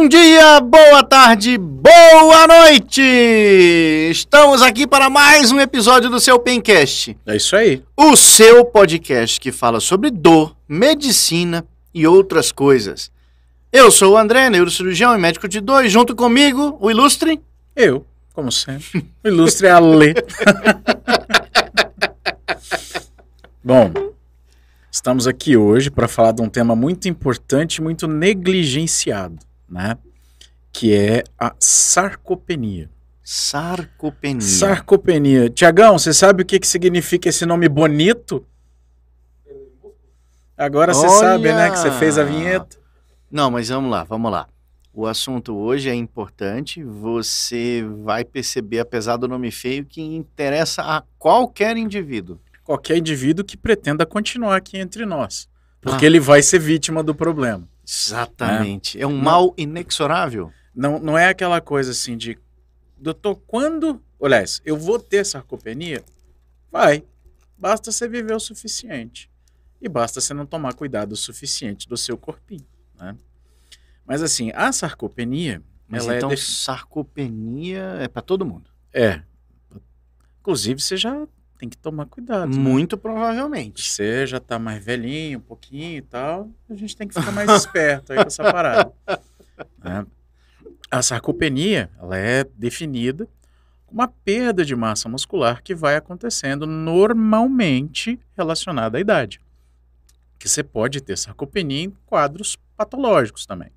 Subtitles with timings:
[0.00, 3.02] Bom dia, boa tarde, boa noite!
[4.12, 7.82] Estamos aqui para mais um episódio do seu Pencast, É isso aí.
[7.96, 13.10] o seu podcast que fala sobre dor, medicina e outras coisas.
[13.72, 17.40] Eu sou o André, neurocirurgião e médico de dois, junto comigo, o ilustre.
[17.74, 19.04] Eu, como sempre.
[19.24, 20.14] O ilustre Ale.
[23.64, 23.90] Bom,
[24.92, 29.96] estamos aqui hoje para falar de um tema muito importante e muito negligenciado, né?
[30.72, 32.90] Que é a sarcopenia.
[33.22, 34.40] Sarcopenia.
[34.40, 35.50] Sarcopenia.
[35.50, 38.44] Tiagão, você sabe o que, que significa esse nome bonito?
[40.56, 41.18] Agora você Olha!
[41.18, 41.70] sabe, né?
[41.70, 42.76] Que você fez a vinheta.
[43.30, 44.48] Não, mas vamos lá, vamos lá.
[44.92, 46.82] O assunto hoje é importante.
[46.82, 52.40] Você vai perceber, apesar do nome feio, que interessa a qualquer indivíduo.
[52.64, 55.48] Qualquer indivíduo que pretenda continuar aqui entre nós.
[55.80, 56.08] Porque Ah.
[56.08, 57.68] ele vai ser vítima do problema.
[57.88, 59.00] Exatamente.
[59.00, 59.22] É, um Não.
[59.22, 60.52] mal inexorável.
[60.74, 62.38] Não, não é aquela coisa assim de,
[62.96, 64.02] doutor, quando.
[64.22, 66.04] Aliás, eu vou ter sarcopenia?
[66.70, 67.02] Vai.
[67.56, 69.30] Basta você viver o suficiente.
[69.80, 72.66] E basta você não tomar cuidado o suficiente do seu corpinho.
[72.98, 73.16] Né?
[74.04, 75.62] Mas assim, a sarcopenia.
[75.88, 78.70] Mas ela então, é, defi- sarcopenia é para todo mundo.
[78.92, 79.22] é.
[80.40, 81.26] Inclusive, você já
[81.58, 82.48] tem que tomar cuidado.
[82.50, 82.56] né?
[82.56, 83.82] Muito provavelmente.
[83.82, 86.48] Você já tá mais velhinho, um pouquinho e tal.
[86.70, 88.92] A gente tem que ficar mais esperto aí com essa parada.
[89.82, 90.06] né?
[90.90, 93.28] A sarcopenia, ela é definida
[93.86, 99.40] como uma perda de massa muscular que vai acontecendo normalmente relacionada à idade.
[100.38, 103.70] Que você pode ter sarcopenia em quadros patológicos também.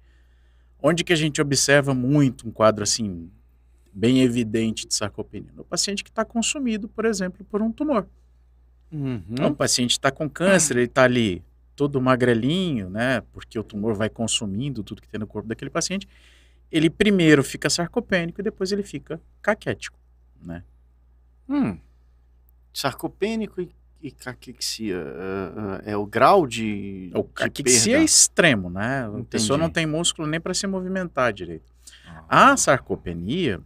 [0.82, 3.30] Onde que a gente observa muito um quadro assim
[3.94, 5.52] bem evidente de sarcopenia?
[5.56, 8.08] No paciente que está consumido, por exemplo, por um tumor.
[8.92, 9.24] Uhum.
[9.30, 11.44] Então, o paciente está com câncer, ele está ali
[11.76, 13.22] todo magrelinho, né?
[13.32, 16.08] Porque o tumor vai consumindo tudo que tem no corpo daquele paciente.
[16.72, 19.98] Ele primeiro fica sarcopênico e depois ele fica caquético,
[20.42, 20.64] né?
[21.50, 21.78] Hum.
[22.74, 23.70] Sarcopênico e,
[24.02, 27.12] e caquexia ah, ah, é o grau de.
[27.14, 28.06] O de caquexia é perda?
[28.06, 29.06] extremo, né?
[29.06, 29.86] A pessoa não Entendi.
[29.86, 31.72] tem músculo nem para se movimentar direito.
[32.30, 33.60] A sarcopenia,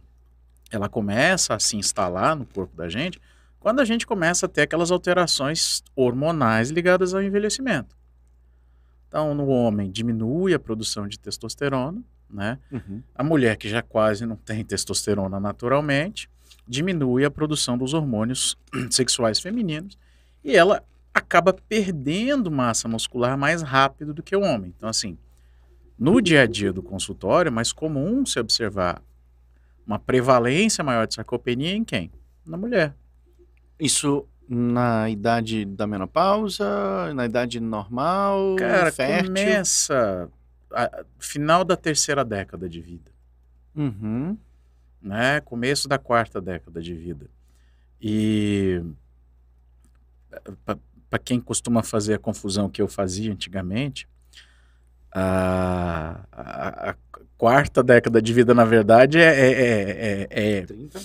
[0.70, 3.20] ela começa a se instalar no corpo da gente
[3.58, 7.96] quando a gente começa a ter aquelas alterações hormonais ligadas ao envelhecimento.
[9.08, 12.58] Então, no homem, diminui a produção de testosterona, né?
[12.70, 13.02] Uhum.
[13.14, 16.28] A mulher que já quase não tem testosterona naturalmente,
[16.66, 18.56] diminui a produção dos hormônios
[18.90, 19.98] sexuais femininos
[20.44, 20.82] e ela
[21.14, 24.72] acaba perdendo massa muscular mais rápido do que o homem.
[24.76, 25.16] Então, assim,
[25.98, 29.02] no dia a dia do consultório, é mais comum se observar
[29.86, 32.10] uma prevalência maior de sarcopenia em quem?
[32.44, 32.94] Na mulher.
[33.78, 39.26] Isso na idade da menopausa, na idade normal, Cara, fértil.
[39.34, 40.30] começa
[40.72, 43.10] a- final da terceira década de vida.
[43.74, 44.36] Uhum.
[45.02, 45.40] né?
[45.42, 47.26] Começo da quarta década de vida.
[48.00, 48.82] E
[51.08, 54.08] para quem costuma fazer a confusão que eu fazia antigamente,
[55.12, 56.94] a, a- a
[57.36, 61.00] quarta década de vida, na verdade, é, é, é, é, é, 30?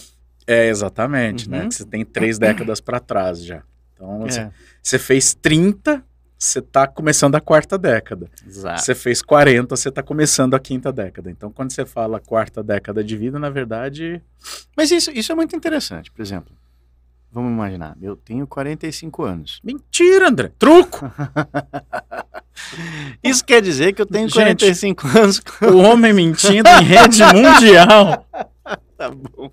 [0.47, 1.63] é exatamente, né?
[1.63, 1.69] Uhum.
[1.69, 3.63] Que você tem três décadas para trás já.
[3.95, 4.51] Então, você, É.
[4.81, 6.03] você fez 30,
[6.37, 8.27] você está começando a quarta década.
[8.47, 8.81] Exato.
[8.81, 11.29] Você fez 40, você está começando a quinta década.
[11.29, 14.21] Então, quando você fala quarta década de vida, na verdade,
[14.75, 16.51] Mas isso, isso é muito interessante, por exemplo.
[17.33, 19.61] Vamos imaginar, eu tenho 45 anos.
[19.63, 20.51] Mentira, André.
[20.59, 21.09] Truco.
[23.23, 24.65] Isso quer dizer que eu tenho Gente.
[24.65, 25.41] 45 anos.
[25.61, 28.27] O homem mentindo em rede mundial.
[28.97, 29.51] Tá bom.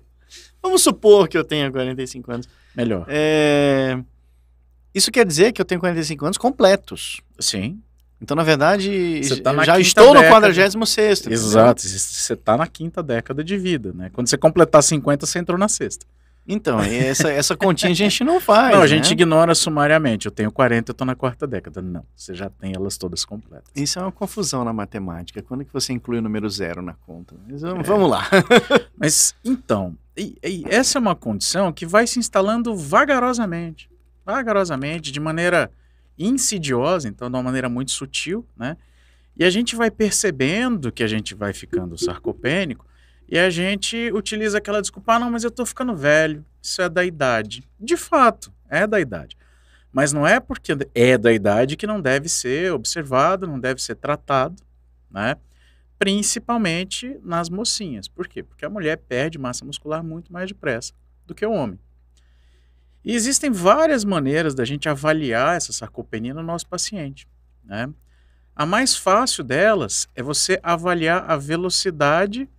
[0.61, 2.47] Vamos supor que eu tenha 45 anos.
[2.75, 3.03] Melhor.
[3.07, 3.97] É,
[4.93, 7.19] Isso quer dizer que eu tenho 45 anos completos.
[7.39, 7.81] Sim.
[8.21, 10.53] Então, na verdade, tá na já estou no década.
[10.53, 11.81] 46 Exato.
[11.81, 14.11] Você está na quinta década de vida, né?
[14.13, 16.05] Quando você completar 50, você entrou na sexta.
[16.51, 18.71] Então, essa, essa continha a gente não faz.
[18.71, 18.87] não, a né?
[18.87, 20.25] gente ignora sumariamente.
[20.25, 21.79] Eu tenho 40, eu tô na quarta década.
[21.81, 23.69] Não, você já tem elas todas completas.
[23.75, 25.43] Isso é uma confusão na matemática.
[25.43, 27.35] Quando que você inclui o número zero na conta?
[27.47, 27.67] Mas É.
[27.69, 28.23] vamos, vamos lá.
[28.97, 33.87] Mas, então, e- e essa é uma condição que vai se instalando vagarosamente.
[34.25, 35.71] Vagarosamente, de maneira
[36.17, 38.75] insidiosa, então de uma maneira muito sutil, né?
[39.37, 42.85] E a gente vai percebendo que a gente vai ficando sarcopênico
[43.31, 46.89] e a gente utiliza aquela desculpa, ah, não, mas eu tô ficando velho, isso é
[46.89, 47.63] da idade.
[47.79, 49.37] De fato, é da idade.
[49.91, 53.95] Mas não é porque é da idade que não deve ser observado, não deve ser
[53.95, 54.61] tratado,
[55.11, 55.35] né?
[55.97, 58.07] Principalmente nas mocinhas.
[58.07, 58.41] Por quê?
[58.41, 60.93] Porque a mulher perde massa muscular muito mais depressa
[61.25, 61.79] do que o homem.
[63.03, 67.27] E existem várias maneiras da gente avaliar essa sarcopenia no nosso paciente,
[67.63, 67.89] né?
[68.55, 72.49] A mais fácil delas é você avaliar a velocidade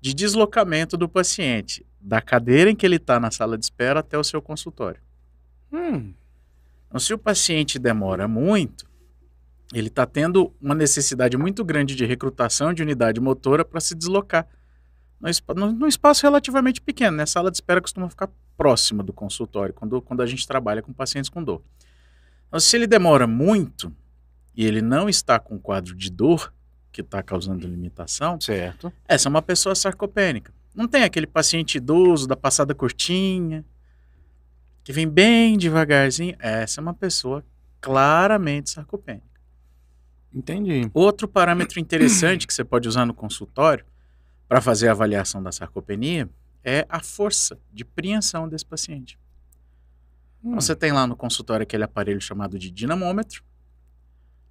[0.00, 4.16] de deslocamento do paciente, da cadeira em que ele está na sala de espera até
[4.16, 5.00] o seu consultório.
[5.72, 6.14] Hum,
[6.86, 8.88] Então, se o paciente demora muito,
[9.74, 14.46] ele está tendo uma necessidade muito grande de recrutação de unidade motora para se deslocar.
[15.20, 17.24] No espaço relativamente pequeno, né?
[17.24, 20.92] A sala de espera costuma ficar próxima do consultório, quando, quando a gente trabalha com
[20.92, 21.62] pacientes com dor.
[22.46, 23.94] Então, se ele demora muito
[24.56, 26.52] e ele não está com quadro de dor
[27.02, 28.92] que está causando limitação, certo.
[29.06, 30.52] essa é uma pessoa sarcopênica.
[30.74, 33.64] Não tem aquele paciente idoso da passada curtinha,
[34.82, 36.34] que vem bem devagarzinho.
[36.40, 37.44] Essa é uma pessoa
[37.80, 39.26] claramente sarcopênica.
[40.34, 40.90] Entendi.
[40.92, 43.84] Outro parâmetro interessante que você pode usar no consultório
[44.48, 46.28] para fazer a avaliação da sarcopenia
[46.64, 49.18] é a força de preensão desse paciente.
[50.42, 53.42] Hum, Então, você tem lá no consultório aquele aparelho chamado de dinamômetro.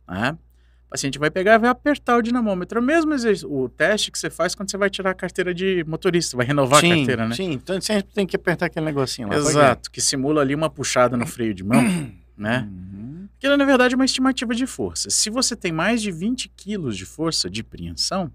[0.07, 0.37] Né?
[0.87, 2.79] O paciente vai pegar e vai apertar o dinamômetro.
[2.79, 3.13] É o mesmo
[3.45, 6.79] o teste que você faz quando você vai tirar a carteira de motorista, vai renovar
[6.79, 7.35] sim, a carteira, né?
[7.35, 9.35] Sim, então sempre tem que apertar aquele negocinho lá.
[9.35, 11.83] pode Exato, que simula ali uma puxada no freio de mão,
[12.37, 12.65] né?
[12.71, 13.27] Uhum.
[13.37, 15.09] Aquilo, na verdade, é uma estimativa de força.
[15.09, 18.31] Se você tem mais de 20 quilos de força de preensão,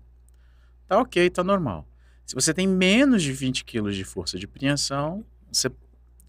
[0.87, 1.89] tá ok, tá normal.
[2.27, 5.71] Se você tem menos de 20 quilos de força de preensão, você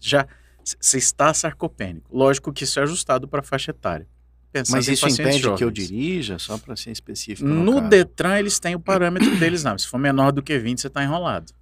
[0.00, 0.26] já
[0.64, 2.16] você está sarcopênico.
[2.16, 4.08] Lógico que isso é ajustado para a faixa etária.
[4.54, 5.74] Pensando Mas isso impede que eu jovens.
[5.88, 7.48] dirija, só para ser específico.
[7.48, 7.88] No caso.
[7.88, 9.76] Detran, eles têm o parâmetro deles, não.
[9.76, 11.52] Se for menor do que 20, você está enrolado.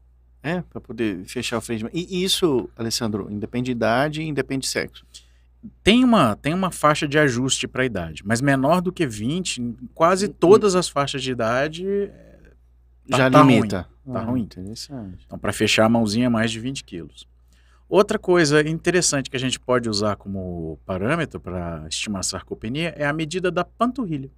[0.43, 1.89] É, para poder fechar o freio.
[1.91, 5.06] E isso, Alessandro, independe de idade e independe de sexo.
[5.83, 9.62] Tem uma, tem uma faixa de ajuste para a idade, mas menor do que 20,
[9.62, 11.87] em quase todas as faixas de idade.
[13.09, 13.88] Tá- Já tá limita.
[14.05, 14.43] Tá Ah, ruim.
[14.43, 15.23] Interessante.
[15.25, 17.27] Então, para fechar a mãozinha, mais de 20 quilos.
[17.93, 23.05] Outra coisa interessante que a gente pode usar como parâmetro para estimar a sarcopenia é
[23.05, 24.31] a medida da panturrilha.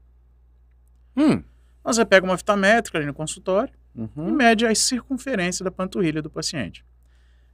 [1.16, 1.40] Hum.
[1.84, 4.32] Você pega uma fita métrica ali no consultório e Uhum.
[4.32, 6.84] mede a circunferência da panturrilha do paciente.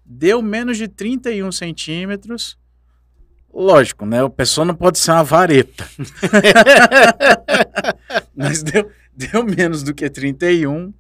[0.03, 2.59] Deu menos de 31 centímetros.
[3.53, 4.23] Lógico, né?
[4.23, 5.87] O pessoa não pode ser uma vareta.
[8.35, 10.95] Mas deu, deu menos do que 31,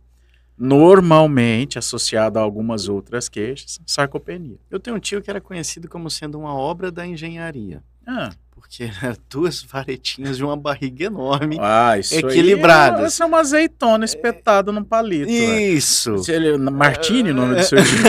[0.61, 4.59] normalmente associado a algumas outras queixas, sarcopenia.
[4.71, 7.83] Eu tenho um tio que era conhecido como sendo uma obra da engenharia.
[8.07, 11.57] Ah, Porque eram duas varetinhas de uma barriga enorme.
[11.59, 13.01] ah isso Equilibradas.
[13.01, 15.31] é- Essa é uma azeitona espetada num palito.
[15.31, 15.63] é.
[15.71, 16.15] Isso!
[16.31, 18.03] Ele, Martini, o nome do seu tio.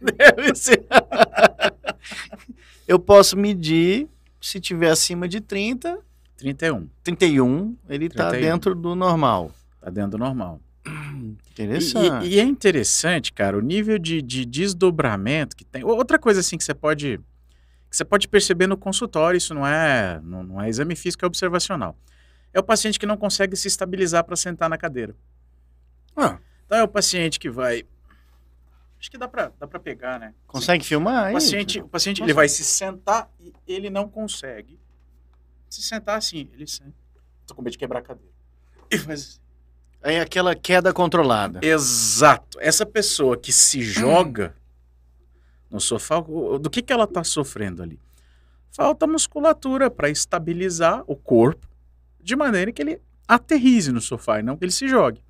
[0.00, 0.86] Deve ser.
[2.86, 4.06] Eu posso medir,
[4.40, 5.98] se tiver acima de 30,
[6.36, 6.88] 31.
[7.02, 8.50] 31, ele está 31.
[8.52, 9.50] dentro do normal.
[9.80, 10.60] Tá dentro do normal.
[11.50, 12.26] Interessante.
[12.26, 15.84] E, e é interessante, cara, o nível de, de desdobramento que tem.
[15.84, 17.18] Outra coisa assim que você pode
[17.88, 21.26] que você pode perceber no consultório, isso não é não, não é exame físico, é
[21.26, 21.96] observacional.
[22.52, 25.14] É o paciente que não consegue se estabilizar para sentar na cadeira.
[26.16, 27.84] Ah, Então é o paciente que vai
[28.98, 30.34] Acho que dá para dá pegar, né?
[30.46, 31.24] consegue filmar?
[31.24, 31.32] O aí?
[31.34, 34.78] paciente, o paciente ele vai se sentar e ele não consegue
[35.68, 36.94] se sentar assim, ele senta.
[37.46, 38.32] Tô com medo de quebrar a cadeira.
[38.90, 39.40] E faz
[40.08, 41.58] É aquela queda controlada.
[41.64, 42.58] Exato.
[42.60, 44.54] Essa pessoa que se joga
[45.68, 47.98] no sofá, do que, que ela está sofrendo ali?
[48.70, 51.66] Falta musculatura para estabilizar o corpo
[52.20, 55.20] de maneira que ele aterrize no sofá e não que ele se jogue.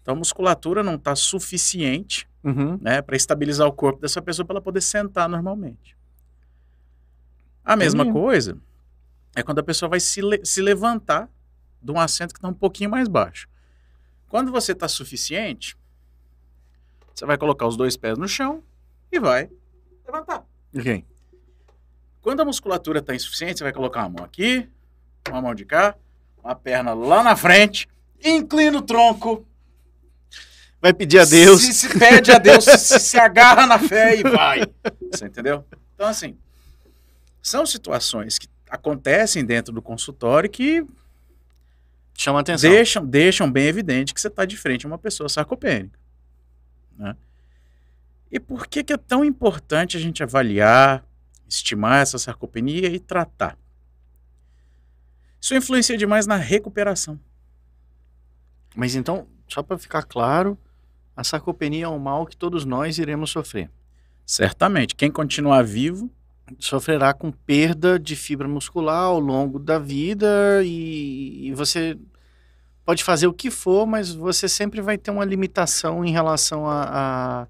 [0.00, 2.78] Então a musculatura não está suficiente Uhum.
[2.80, 5.94] né, para estabilizar o corpo dessa pessoa para ela poder sentar normalmente.
[7.64, 8.56] A mesma coisa
[9.34, 11.28] é quando a pessoa vai se, le- se levantar
[11.82, 13.48] de um assento que está um pouquinho mais baixo.
[14.28, 15.76] Quando você está suficiente,
[17.14, 18.62] você vai colocar os dois pés no chão
[19.10, 19.50] e vai
[20.04, 20.44] levantar.
[20.74, 21.04] Ok.
[22.20, 24.68] Quando a musculatura está insuficiente, você vai colocar uma mão aqui,
[25.28, 25.96] uma mão de cá,
[26.42, 27.88] uma perna lá na frente,
[28.22, 29.46] inclina o tronco,
[30.80, 31.62] Vai pedir a Deus.
[31.62, 34.60] se, se pede a Deus, se, se agarra na fé e vai.
[35.12, 35.64] Você entendeu?
[35.94, 36.38] Então, assim,
[37.42, 40.86] são situações que acontecem dentro do consultório que
[42.20, 42.68] Chama atenção.
[42.68, 45.96] deixam, deixam bem evidente que você está de frente a uma pessoa sarcopênica.
[46.96, 47.16] Né?
[48.28, 51.06] E por que, que é tão importante a gente avaliar,
[51.48, 53.56] estimar essa sarcopenia e tratar?
[55.40, 57.20] Isso influencia demais na recuperação.
[58.74, 60.58] Mas então, só para ficar claro,
[61.16, 63.70] a sarcopenia é um mal que todos nós iremos sofrer.
[64.26, 66.10] Certamente, quem continuar vivo
[66.58, 70.26] Sofrerá com perda de fibra muscular ao longo da vida
[70.64, 71.96] e, e você
[72.84, 76.82] pode fazer o que for, mas você sempre vai ter uma limitação em relação a,
[77.42, 77.46] a-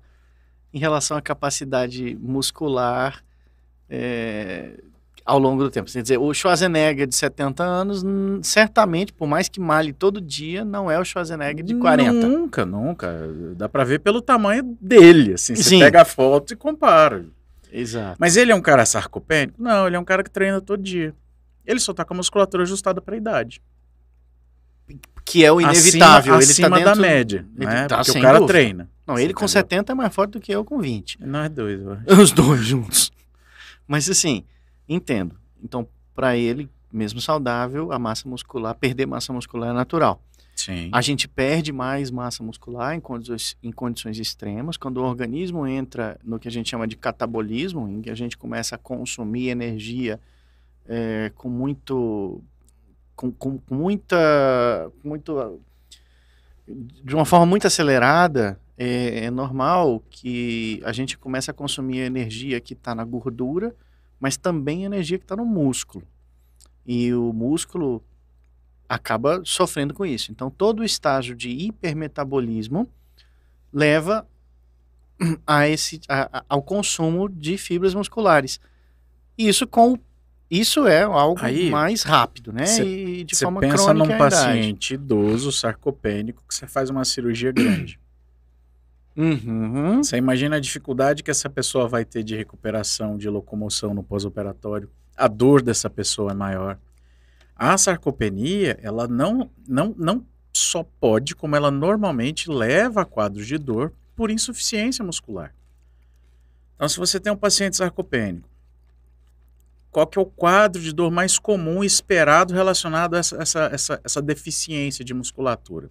[0.74, 3.22] em relação à capacidade muscular
[3.88, 4.70] é,
[5.24, 5.90] ao longo do tempo.
[5.90, 8.04] Quer dizer, o Schwarzenegger de 70 anos,
[8.42, 12.26] certamente, por mais que male todo dia, não é o Schwarzenegger de 40.
[12.26, 13.28] Nunca, nunca.
[13.56, 15.54] Dá pra ver pelo tamanho dele, assim.
[15.54, 15.78] Você Sim.
[15.78, 17.24] pega a foto e compara.
[17.72, 18.16] Exato.
[18.18, 19.62] Mas ele é um cara sarcopênico?
[19.62, 21.14] Não, ele é um cara que treina todo dia.
[21.66, 23.60] Ele só tá com a musculatura ajustada pra idade.
[25.24, 26.34] Que é o inevitável.
[26.34, 26.94] Acima, ele acima tá dentro...
[26.94, 27.86] da média, ele né?
[27.86, 28.52] tá Porque o cara dúvida.
[28.52, 28.90] treina.
[29.06, 29.48] Não, ele com Entendeu?
[29.48, 31.18] 70 é mais forte do que eu com 20.
[31.20, 32.22] Não é doido, eu acho.
[32.22, 33.12] Os dois juntos.
[33.86, 34.44] Mas assim,
[34.88, 35.36] entendo.
[35.62, 40.22] Então, para ele, mesmo saudável, a massa muscular, perder massa muscular é natural.
[40.68, 40.90] Sim.
[40.92, 46.20] A gente perde mais massa muscular em condições, em condições extremas, quando o organismo entra
[46.22, 50.20] no que a gente chama de catabolismo, em que a gente começa a consumir energia
[50.86, 52.42] eh, com muito.
[53.16, 54.92] Com, com, muita.
[55.02, 55.58] Muito,
[57.02, 62.60] de uma forma muito acelerada, é, é normal que a gente comece a consumir energia
[62.60, 63.74] que está na gordura,
[64.20, 66.04] mas também energia que está no músculo.
[66.86, 68.02] E o músculo
[68.88, 70.30] acaba sofrendo com isso.
[70.32, 72.88] Então, todo o estágio de hipermetabolismo
[73.72, 74.26] leva
[75.46, 78.58] a esse, a- a- ao consumo de fibras musculares.
[79.36, 79.98] Isso com
[80.50, 82.64] isso é algo Aí, mais rápido, né?
[82.64, 84.34] cê- e de Você forma pensa crônica num à idade.
[84.34, 88.00] paciente idoso, sarcopênico, que você faz uma cirurgia grande.
[89.16, 90.02] Uhum.
[90.02, 94.88] Você imagina a dificuldade que essa pessoa vai ter de recuperação, de locomoção no pós-operatório.
[95.16, 96.78] A dor dessa pessoa é maior.
[97.58, 103.58] A sarcopenia, ela não, não, não só pode, como ela normalmente leva a quadros de
[103.58, 105.52] dor por insuficiência muscular.
[106.76, 108.48] Então, se você tem um paciente sarcopênico,
[109.90, 114.00] qual que é o quadro de dor mais comum esperado relacionado a essa, essa, essa,
[114.04, 115.90] essa deficiência de musculatura?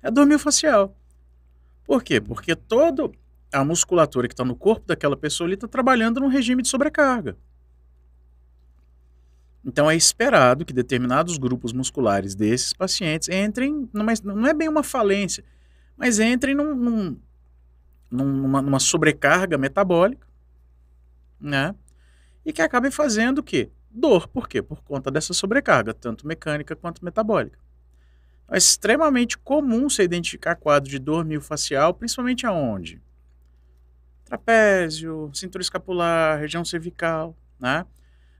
[0.00, 0.96] É a dor miofascial.
[1.84, 2.20] Por quê?
[2.20, 3.10] Porque toda
[3.52, 7.36] a musculatura que está no corpo daquela pessoa está trabalhando num regime de sobrecarga.
[9.64, 14.82] Então é esperado que determinados grupos musculares desses pacientes entrem, numa, não é bem uma
[14.82, 15.44] falência,
[15.96, 17.20] mas entrem num- num-
[18.10, 20.26] numa, numa sobrecarga metabólica,
[21.40, 21.74] né?
[22.44, 23.70] E que acabem fazendo o quê?
[23.90, 24.26] Dor.
[24.28, 24.62] Por quê?
[24.62, 27.58] Por conta dessa sobrecarga, tanto mecânica quanto metabólica.
[28.50, 33.00] É extremamente comum você identificar quadro de dor miofascial, principalmente aonde?
[34.24, 37.86] Trapézio, cintura escapular, região cervical, né?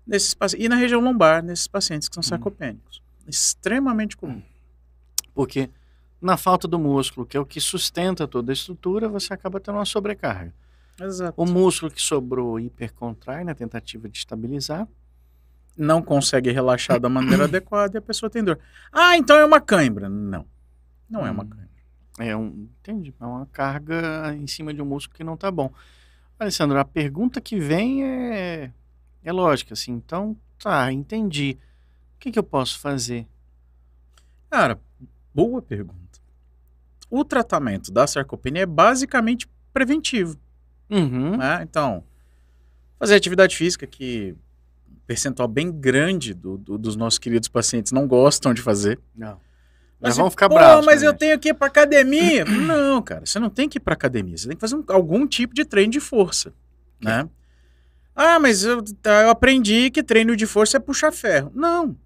[0.06, 3.02] Nesses, e na região lombar, nesses pacientes que são sarcopênicos.
[3.26, 4.42] Extremamente comum.
[5.34, 5.70] Porque
[6.20, 9.76] na falta do músculo, que é o que sustenta toda a estrutura, você acaba tendo
[9.76, 10.52] uma sobrecarga.
[11.00, 11.34] Exato.
[11.40, 14.86] O músculo que sobrou hipercontrai na tentativa de estabilizar.
[15.76, 18.58] Não consegue relaxar da maneira adequada e a pessoa tem dor.
[18.92, 20.08] Ah, então é uma cãibra.
[20.08, 20.44] Não.
[21.08, 21.48] Não é uma Hum.
[21.48, 21.68] cãibra.
[22.18, 25.72] É um, entendi, é uma carga em cima de um músculo que não tá bom.
[26.38, 28.70] Alessandro, a pergunta que vem é,
[29.24, 31.56] é lógica, assim, então, tá, entendi.
[32.16, 33.26] O que, que eu posso fazer?
[34.50, 34.78] Cara,
[35.34, 35.98] boa pergunta.
[37.10, 40.36] O tratamento da sarcopenia é basicamente preventivo.
[40.90, 41.38] Uhum.
[41.38, 41.60] né?
[41.62, 42.04] Então,
[42.98, 44.34] fazer atividade física, que
[44.86, 49.00] um percentual bem grande do- do- dos nossos queridos pacientes não gostam de fazer.
[49.14, 49.40] Não.
[49.98, 50.84] Mas vão ficar bravos.
[50.84, 52.44] mas eu tenho que ir pra academia.
[52.44, 54.36] não, cara, você não tem que ir pra academia.
[54.36, 56.52] Você tem que fazer um- algum tipo de treino de força,
[57.00, 57.26] né?
[58.14, 61.50] Ah, mas eu, tá, eu aprendi que treino de força é puxar ferro.
[61.54, 61.96] Não.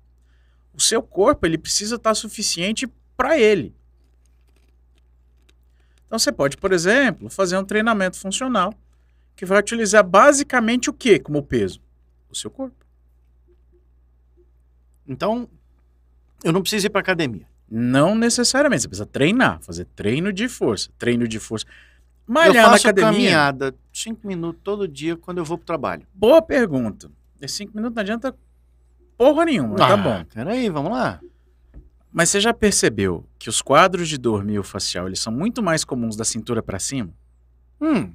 [0.72, 2.86] O seu corpo, ele precisa estar suficiente
[3.16, 3.74] para ele.
[6.06, 8.72] Então você pode, por exemplo, fazer um treinamento funcional
[9.34, 11.80] que vai utilizar basicamente o que como peso?
[12.30, 12.76] O seu corpo.
[15.06, 15.48] Então,
[16.44, 17.46] eu não preciso ir pra academia.
[17.68, 21.66] Não necessariamente, você precisa treinar, fazer treino de força, treino de força.
[22.28, 23.10] Eu Malhar na faço academia.
[23.12, 26.06] caminhada cinco minutos todo dia quando eu vou pro trabalho.
[26.12, 27.10] Boa pergunta.
[27.40, 28.34] E cinco minutos não adianta
[29.16, 30.24] porra nenhuma, tá bom.
[30.32, 31.20] Peraí, vamos lá.
[32.12, 36.16] Mas você já percebeu que os quadros de dor miofascial, eles são muito mais comuns
[36.16, 37.12] da cintura para cima?
[37.80, 38.12] Hum.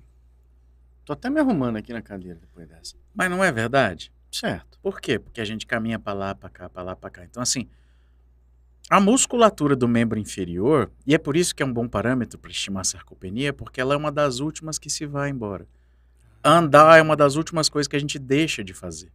[1.05, 2.95] Tô até me arrumando aqui na cadeira depois dessa.
[3.13, 4.11] Mas não é verdade?
[4.31, 4.79] Certo.
[4.81, 5.19] Por quê?
[5.19, 7.23] Porque a gente caminha para lá, para cá, para lá, para cá.
[7.23, 7.67] Então assim,
[8.91, 12.51] a musculatura do membro inferior, e é por isso que é um bom parâmetro para
[12.51, 15.65] estimar a sarcopenia, porque ela é uma das últimas que se vai embora.
[16.43, 19.09] Andar é uma das últimas coisas que a gente deixa de fazer.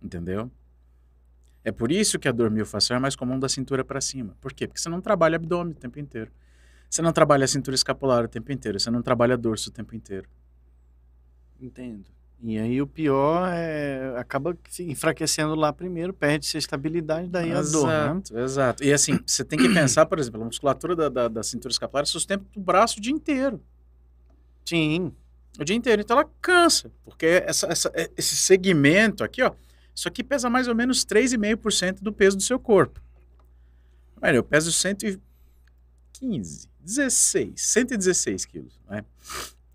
[0.00, 0.48] Entendeu?
[1.64, 4.36] É por isso que a dor miofascial é mais comum da cintura para cima.
[4.40, 4.68] Por quê?
[4.68, 6.30] Porque você não trabalha abdômen o tempo inteiro.
[6.88, 8.78] Você não trabalha a cintura escapular o tempo inteiro.
[8.78, 10.28] Você não trabalha dorso o tempo inteiro.
[11.60, 12.17] Entendo.
[12.40, 17.62] E aí o pior é acaba se enfraquecendo lá primeiro, perde-se a estabilidade, daí a
[17.62, 18.04] dor, né?
[18.04, 18.84] exato, exato.
[18.84, 22.06] E assim, você tem que pensar, por exemplo, a musculatura da, da, da cintura escapular
[22.06, 23.60] sustenta o braço o dia inteiro.
[24.64, 25.12] Sim.
[25.58, 26.00] O dia inteiro.
[26.00, 29.52] Então ela cansa, porque essa, essa, é, esse segmento aqui, ó,
[29.92, 33.02] isso aqui pesa mais ou menos 3,5% do peso do seu corpo.
[34.22, 39.04] Olha, eu peso 115, 16, 116 quilos, né?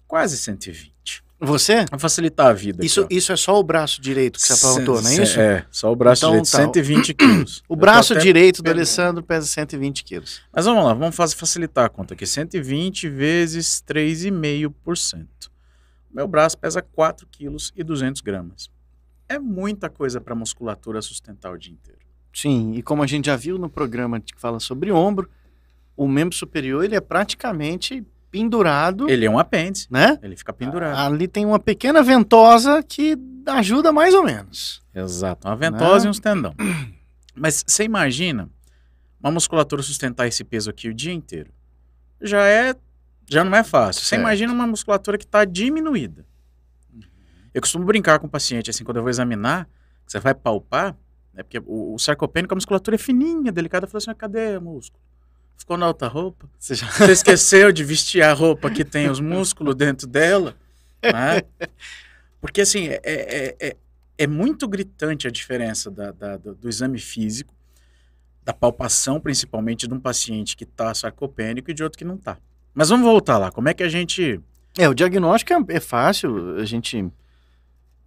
[0.07, 1.23] quase 120.
[1.43, 1.85] Você?
[1.85, 2.85] Pra facilitar a vida.
[2.85, 5.39] Isso, aqui, isso é só o braço direito que você apontou, não é isso?
[5.39, 6.57] É, só o braço Então direito, tá.
[6.57, 7.63] 120 quilos.
[7.67, 8.69] O braço direito do.
[8.69, 10.41] Alessandro pesa 120 quilos.
[10.53, 12.25] Mas vamos lá, vamos fazer, facilitar a conta aqui.
[12.25, 15.27] 120 vezes 3,5%.
[16.13, 18.69] Meu braço pesa 4 quilos e 200 gramas.
[19.27, 21.99] É muita coisa para musculatura sustentar o dia inteiro.
[22.33, 25.29] Sim, e como a gente já viu no programa que fala sobre ombro,
[25.95, 30.17] o membro superior ele é praticamente pendurado, Ele é um apêndice, né?
[30.23, 30.97] ele fica pendurado.
[30.97, 34.81] Ali tem uma pequena ventosa que ajuda mais ou menos.
[34.91, 36.07] Exato, uma ventosa Né?
[36.07, 36.55] e uns tendão.
[37.35, 38.49] Mas você imagina
[39.21, 41.51] uma musculatura sustentar esse peso aqui o dia inteiro?
[42.19, 42.75] Já é,
[43.29, 44.03] já não é fácil.
[44.03, 46.25] Você imagina uma musculatura que está diminuída.
[47.53, 49.69] Eu costumo brincar com o paciente assim, quando eu vou examinar,
[50.07, 50.97] você vai palpar,
[51.31, 54.57] né, porque o, o sarcopênico, a musculatura é fininha, delicada, eu falo assim, "Ah, cadê
[54.57, 54.99] o músculo?
[55.57, 56.49] Ficou na outra roupa?
[56.59, 56.87] Você já...
[56.91, 60.55] Você esqueceu de vestir a roupa que tem os músculos dentro dela?
[61.01, 61.41] né?
[62.41, 63.75] Porque, assim, é, é, é,
[64.17, 67.53] é muito gritante a diferença da- da- do, do exame físico,
[68.43, 72.37] da palpação, principalmente, de um paciente que está sarcopênico e de outro que não está.
[72.73, 73.49] Mas vamos voltar lá.
[73.51, 74.41] Como é que a gente.
[74.77, 76.57] É, o diagnóstico é, é fácil.
[76.57, 77.09] A gente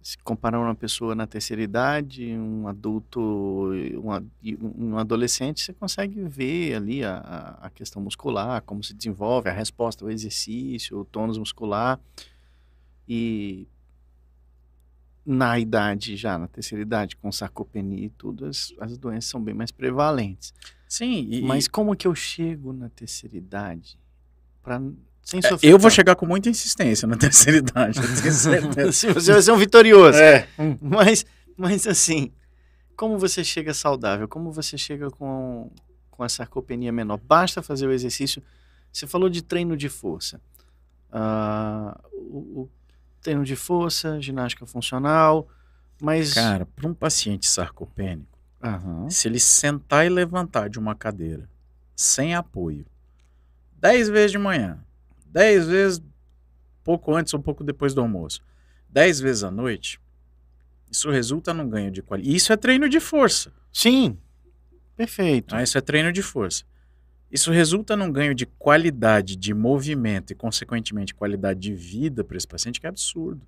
[0.07, 6.21] se comparar uma pessoa na terceira idade, um adulto, um, e um adolescente, você consegue
[6.21, 11.37] ver ali a, a- questão muscular, como se desenvolve, a resposta ao exercício, o tônus
[11.37, 11.99] muscular.
[13.05, 13.67] E
[15.25, 19.53] na idade, já na terceira idade, com sarcopenia e tudo, as, as doenças são bem
[19.53, 20.53] mais prevalentes.
[20.87, 23.99] Sim, e, Mas como que eu chego na terceira idade?
[24.63, 24.81] Pra,
[25.27, 28.91] sem é, sofrer eu vou chegar com muita insistência na terceira idade, eu tenho certeza.
[28.95, 30.17] Sim, você vai ser um vitorioso.
[30.17, 30.47] é.
[30.79, 31.25] Mas,
[31.57, 32.31] mas assim,
[32.95, 34.25] como você chega saudável?
[34.25, 35.69] Como você chega com,
[36.09, 37.17] com a sarcopenia menor?
[37.17, 38.41] Basta fazer o exercício.
[38.89, 40.39] Você falou de treino de força.
[41.11, 42.69] Ah, o, o
[43.21, 45.45] treino de força, ginástica funcional,
[46.01, 46.35] mas...
[46.35, 49.09] Cara, para um paciente sarcopênico, Aham.
[49.09, 51.49] Se ele sentar e levantar de uma cadeira
[51.95, 52.85] sem apoio,
[53.73, 54.83] 10 vezes de manhã,
[55.31, 56.01] 10 vezes
[56.83, 58.41] pouco antes ou pouco depois do almoço,
[58.89, 59.99] 10 vezes à noite,
[60.89, 62.35] isso resulta num ganho de qualidade.
[62.35, 63.51] Isso é treino de força.
[63.71, 64.17] Sim,
[64.95, 65.49] perfeito.
[65.49, 65.61] tá?
[65.61, 66.63] Isso é treino de força.
[67.29, 72.47] Isso resulta num ganho de qualidade de movimento e, consequentemente, qualidade de vida para esse
[72.47, 73.45] paciente que é absurdo.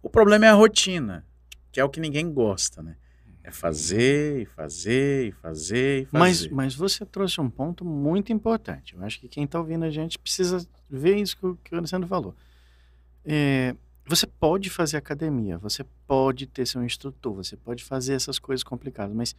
[0.00, 1.26] O problema é a rotina,
[1.72, 2.96] que é o que ninguém gosta, né?
[3.46, 6.54] É fazer, e fazer, e fazer, e Mas, fazer.
[6.54, 8.94] mas você trouxe um ponto muito importante.
[8.94, 11.78] Eu acho que quem está ouvindo a gente precisa ver isso que o, que o
[11.78, 12.34] Alessandro falou.
[13.22, 13.76] É,
[14.06, 19.14] você pode fazer academia, você pode ter seu instrutor, você pode fazer essas coisas complicadas,
[19.14, 19.36] mas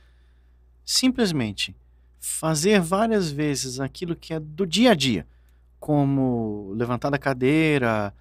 [0.85, 1.75] simplesmente
[2.19, 5.25] fazer várias vezes aquilo que é do dia a dia,
[5.79, 8.13] como levantar da cadeira,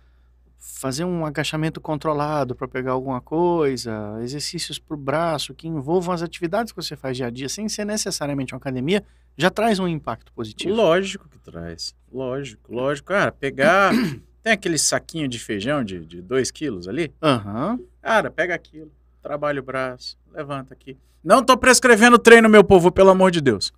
[0.67, 6.23] fazer um agachamento controlado para pegar alguma coisa, exercícios para o braço que envolvam as
[6.23, 9.05] atividades que você faz dia a dia, sem ser necessariamente uma academia,
[9.37, 10.75] já traz um impacto positivo.
[10.75, 11.95] Lógico que traz.
[12.11, 13.09] Lógico, lógico.
[13.09, 13.93] Cara, pegar.
[14.43, 17.13] Tem aquele saquinho de feijão de 2 quilos ali?
[17.23, 17.79] Aham.
[18.03, 18.91] Cara, pega aquilo,
[19.23, 20.99] trabalha o braço, levanta aqui.
[21.23, 23.73] Não tô prescrevendo treino, meu povo, pelo amor de Deus.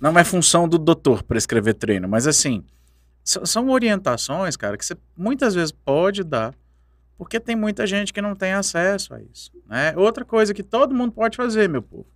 [0.00, 2.64] Não é função do doutor prescrever treino, mas assim,
[3.26, 6.54] são orientações, cara, que você muitas vezes pode dar,
[7.18, 9.50] porque tem muita gente que não tem acesso a isso.
[9.66, 9.92] Né?
[9.96, 12.06] Outra coisa que todo mundo pode fazer, meu povo.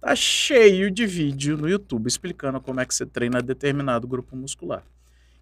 [0.00, 4.82] Tá cheio de vídeo no YouTube explicando como é que você treina determinado grupo muscular.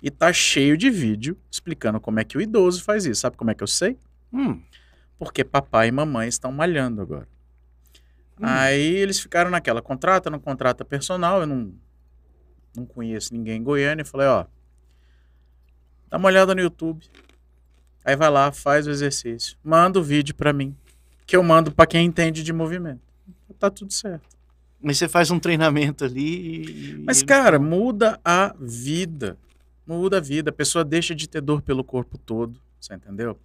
[0.02, 3.20] E tá cheio de vídeo explicando como é que o idoso faz isso.
[3.20, 3.96] Sabe como é que eu sei?
[4.32, 4.60] Hum,
[5.18, 7.28] porque papai e mamãe estão malhando agora.
[8.38, 8.42] Hum.
[8.42, 11.72] Aí eles ficaram naquela, contrata, não contrata personal, eu não,
[12.76, 14.44] não conheço ninguém em Goiânia, eu falei, ó,
[16.10, 17.04] dá uma olhada no YouTube,
[18.04, 20.76] aí vai lá, faz o exercício, manda o vídeo pra mim,
[21.26, 23.08] que eu mando pra quem entende de movimento.
[23.58, 24.36] Tá tudo certo.
[24.80, 27.02] mas você faz um treinamento ali e...
[27.04, 29.36] Mas, cara, muda a vida.
[29.86, 30.50] Muda a vida.
[30.50, 32.60] A pessoa deixa de ter dor pelo corpo todo.
[32.80, 33.36] Você entendeu?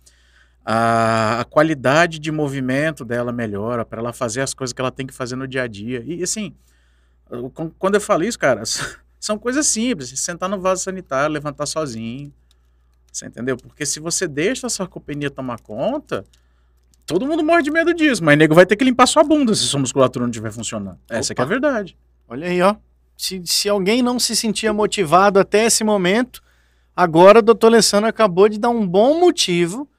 [0.63, 5.07] A, a qualidade de movimento dela melhora para ela fazer as coisas que ela tem
[5.07, 6.03] que fazer no dia a dia.
[6.05, 6.53] E, assim,
[7.79, 8.61] quando eu falo isso, cara,
[9.19, 10.09] são coisas simples.
[10.19, 12.31] Sentar no vaso sanitário, levantar sozinho.
[13.13, 13.55] Você entendeu?
[13.55, 16.25] Porque se você deixa a sarcopenia tomar conta,
[17.05, 18.23] todo mundo morre de medo disso.
[18.23, 20.99] Mas nego vai ter que limpar sua bunda se sua musculatura não estiver funcionando.
[21.09, 21.95] Essa que é a verdade.
[22.27, 22.75] Olha aí, ó.
[23.15, 26.41] Se, se alguém não se sentia motivado até esse momento,
[26.95, 29.89] Agora o doutor Alessandro acabou de dar um bom motivo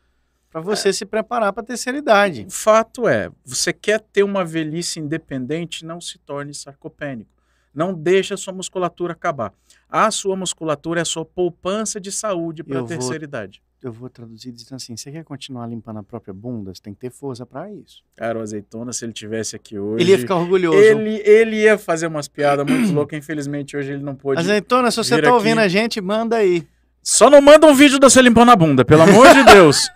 [0.49, 0.93] para você é.
[0.93, 2.45] se preparar para a terceira idade.
[2.47, 7.34] O fato é, você quer ter uma velhice independente, não se torne sarcopênico.
[7.75, 9.53] Não deixe a sua musculatura acabar.
[9.89, 13.63] A sua musculatura é a sua poupança de saúde para a terceira vou, idade.
[13.83, 16.75] Eu vou traduzir dizendo assim: você quer continuar limpando a própria bunda?
[16.75, 18.03] Você tem que ter força para isso.
[18.17, 20.03] Cara, o azeitona, se ele tivesse aqui hoje.
[20.03, 20.79] Ele ia ficar orgulhoso.
[20.79, 23.19] Ele, ele ia fazer umas piadas muito loucas.
[23.19, 24.41] Infelizmente, hoje ele não pôde.
[24.41, 25.29] Azeitona, se você tá aqui.
[25.29, 26.67] ouvindo a gente, manda aí.
[27.03, 29.91] Só não manda um vídeo de você limpando a bunda, pelo amor de Deus.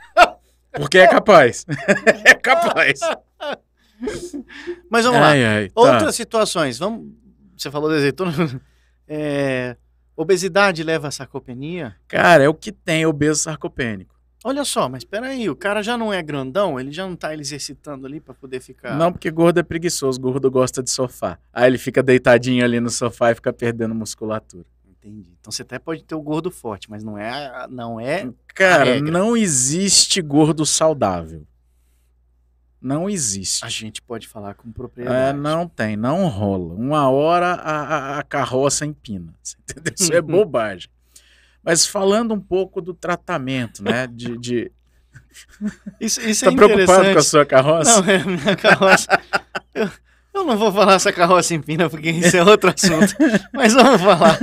[0.73, 1.65] Porque é capaz.
[2.25, 3.01] é capaz.
[4.91, 5.51] Mas vamos ai, lá.
[5.51, 5.81] Ai, tá.
[5.81, 6.79] Outras situações.
[6.79, 7.09] Vamos
[7.63, 8.33] você falou de azeitona.
[9.11, 9.75] É,
[10.15, 11.97] obesidade leva a sarcopenia?
[12.07, 14.19] Cara, é o que tem obeso sarcopênico.
[14.45, 16.79] Olha só, mas peraí, o cara já não é grandão?
[16.79, 18.97] Ele já não tá exercitando ali para poder ficar.
[18.97, 21.39] Não, porque gordo é preguiçoso, gordo gosta de sofá.
[21.53, 24.65] Aí ele fica deitadinho ali no sofá e fica perdendo musculatura.
[24.87, 25.33] Entendi.
[25.41, 27.67] Então você até pode ter o gordo forte, mas não é.
[27.69, 31.47] Não é cara, não existe gordo saudável.
[32.81, 33.65] Não existe.
[33.65, 35.37] A gente pode falar com propriedade.
[35.37, 36.75] É, não tem, não rola.
[36.75, 39.35] Uma hora a, a, a carroça empina.
[39.69, 39.95] Entendeu?
[39.99, 40.89] Isso é bobagem.
[41.63, 44.07] Mas falando um pouco do tratamento, né?
[44.07, 44.39] De.
[44.39, 44.73] de...
[46.01, 48.01] Isso, isso tá é preocupado com a sua carroça?
[48.01, 49.21] Não, é a minha carroça.
[49.75, 49.91] eu,
[50.35, 53.15] eu não vou falar essa carroça empina, porque isso é outro assunto.
[53.53, 54.39] Mas vamos falar.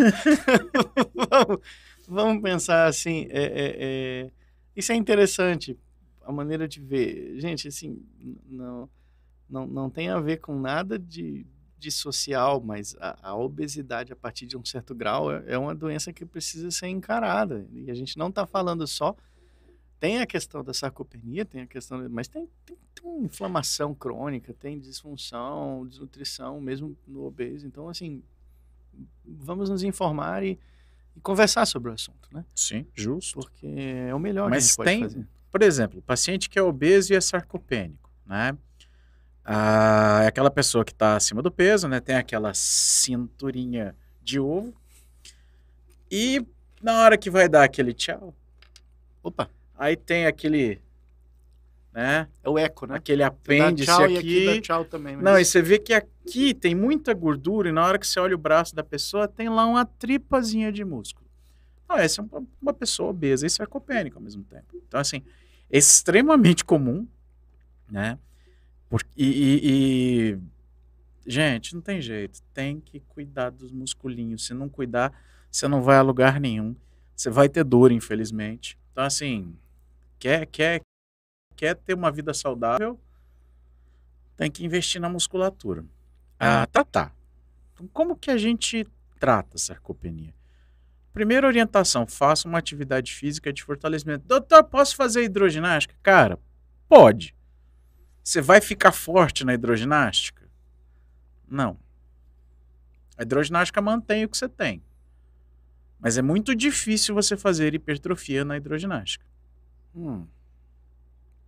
[1.13, 1.59] vamos,
[2.07, 3.27] vamos, pensar assim.
[3.29, 4.29] É, é, é...
[4.75, 5.77] Isso é interessante,
[6.25, 7.39] a maneira de ver.
[7.39, 8.03] Gente, assim,
[8.47, 8.89] não,
[9.49, 11.45] não, não tem a ver com nada de,
[11.77, 15.75] de social, mas a, a obesidade, a partir de um certo grau, é, é, uma
[15.75, 17.67] doença que precisa ser encarada.
[17.71, 19.15] E a gente não está falando só.
[19.99, 22.09] Tem a questão da sarcopenia, tem a questão.
[22.09, 27.65] Mas tem, tem, tem inflamação crônica, tem disfunção, desnutrição, mesmo no obeso.
[27.67, 28.21] Então, assim,
[29.23, 30.59] vamos nos informar e,
[31.15, 32.43] e conversar sobre o assunto, né?
[32.53, 33.39] Sim, justo.
[33.39, 35.34] Porque é o melhor Mas que a gente pode tem, fazer.
[35.55, 38.57] Por exemplo, paciente que é obeso e é sarcopênico, né?
[39.41, 42.01] Ah, é aquela pessoa que está acima do peso, né?
[42.01, 44.73] Tem aquela cinturinha de ovo.
[46.11, 46.45] E
[46.83, 48.35] na hora que vai dar aquele tchau,
[49.23, 50.81] opa, aí tem aquele,
[51.93, 52.27] né?
[52.43, 52.97] É o eco, né?
[52.97, 54.43] Aquele apêndice tchau aqui.
[54.43, 55.15] E aqui tchau também.
[55.15, 58.35] Não, e você vê que aqui tem muita gordura e na hora que você olha
[58.35, 61.25] o braço da pessoa tem lá uma tripazinha de músculo.
[61.87, 64.65] Não, essa é uma, uma pessoa obesa e sarcopênica ao mesmo tempo.
[64.85, 65.23] Então, assim,
[65.69, 67.07] extremamente comum,
[67.89, 68.17] né?
[68.89, 70.39] Por, e, e, e,
[71.25, 74.45] gente, não tem jeito, tem que cuidar dos musculinhos.
[74.45, 75.13] Se não cuidar,
[75.51, 76.75] você não vai a lugar nenhum.
[77.15, 78.77] Você vai ter dor, infelizmente.
[78.91, 79.57] Então, assim,
[80.19, 80.81] quer, quer,
[81.55, 82.99] quer ter uma vida saudável,
[84.35, 85.85] tem que investir na musculatura.
[86.39, 87.11] Ah, tá, tá.
[87.73, 88.85] Então, como que a gente
[89.19, 90.33] trata a sarcopenia?
[91.15, 94.27] Primeira orientação, faça uma atividade física de fortalecimento.
[94.27, 95.95] Doutor, posso fazer hidroginástica?
[96.03, 96.37] Cara,
[96.89, 97.33] pode.
[98.21, 100.45] Você vai ficar forte na hidroginástica?
[101.47, 101.79] Não.
[103.17, 104.83] A hidroginástica mantém o que você tem.
[106.01, 109.25] Mas é muito difícil você fazer hipertrofia na hidroginástica.
[109.95, 110.27] Hum.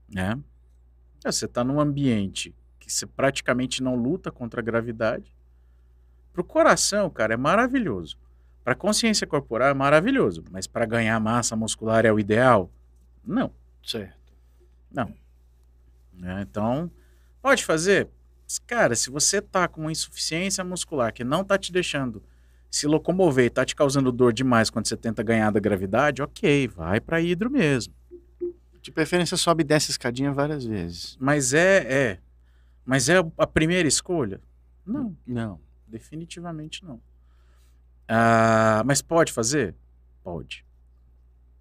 [0.08, 0.40] Né?
[1.26, 5.36] Você está num ambiente que você praticamente não luta contra a gravidade.
[6.32, 8.18] Para o coração, cara, é maravilhoso.
[8.68, 12.70] Para consciência corporal é maravilhoso, mas para ganhar massa muscular é o ideal?
[13.26, 13.50] Não.
[13.82, 14.34] Certo.
[14.92, 15.14] Não.
[16.22, 16.92] É, então,
[17.42, 18.10] pode fazer?
[18.66, 22.22] Cara, se você tá com uma insuficiência muscular que não tá te deixando
[22.70, 26.68] se locomover e tá te causando dor demais quando você tenta ganhar da gravidade, ok,
[26.68, 27.94] vai para hidro mesmo.
[28.82, 31.16] De preferência sobe e desce a escadinha várias vezes.
[31.22, 32.20] Mas é, é.
[32.86, 34.42] Mas é a primeira escolha?
[34.86, 35.16] Não.
[35.26, 37.00] Não, definitivamente não.
[38.08, 39.76] Ah, mas pode fazer?
[40.24, 40.66] Pode.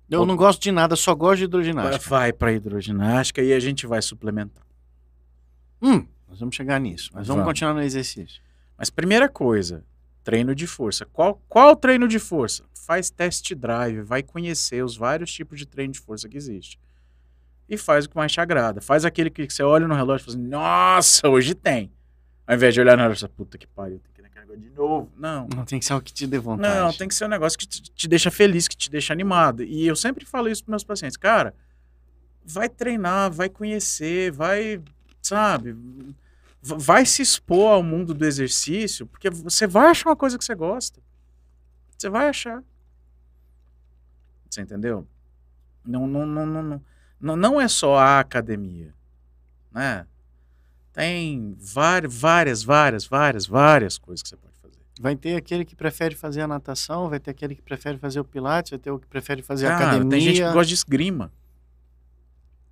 [0.09, 2.09] Eu não gosto de nada, só gosto de hidroginástica.
[2.09, 4.65] Vai para hidroginástica e a gente vai suplementar.
[5.83, 7.11] Hum, nós vamos chegar nisso.
[7.13, 8.41] Mas vamos, vamos, continuar no exercício.
[8.79, 9.85] Mas primeira coisa,
[10.23, 11.05] treino de força.
[11.07, 12.65] Qual, qual treino de força?
[12.73, 16.79] Faz test drive, vai conhecer os vários tipos de treino de força que existe.
[17.69, 18.81] E faz o que mais te agrada.
[18.81, 21.93] Faz aquele que você olha no relógio e fala assim, nossa, hoje tem.
[22.47, 24.16] Ao invés de olhar no relógio, puta que pariu, tem
[24.55, 25.11] de novo.
[25.17, 25.49] Não.
[25.55, 26.79] Não tem que ser algo que te dê vontade.
[26.79, 29.63] Não, tem que ser um negócio que te, te deixa feliz, que te deixa animado.
[29.63, 31.17] E eu sempre falo isso para meus pacientes.
[31.17, 31.55] Cara,
[32.45, 34.81] vai treinar, vai conhecer, vai,
[35.21, 35.77] sabe,
[36.63, 40.55] vai se expor ao mundo do exercício, porque você vai achar uma coisa que você
[40.55, 41.01] gosta.
[41.97, 42.63] Você vai achar.
[44.49, 45.07] Você entendeu?
[45.85, 46.83] Não, não, não, não,
[47.21, 48.93] não, não é só a academia,
[49.73, 50.07] né?
[50.97, 54.77] Tem várias, várias, várias, várias, várias coisas que você pode fazer.
[54.99, 58.25] Vai ter aquele que prefere fazer a natação, vai ter aquele que prefere fazer o
[58.25, 60.11] pilates, vai ter o que prefere fazer a Cara, academia.
[60.11, 61.31] tem gente que gosta de esgrima.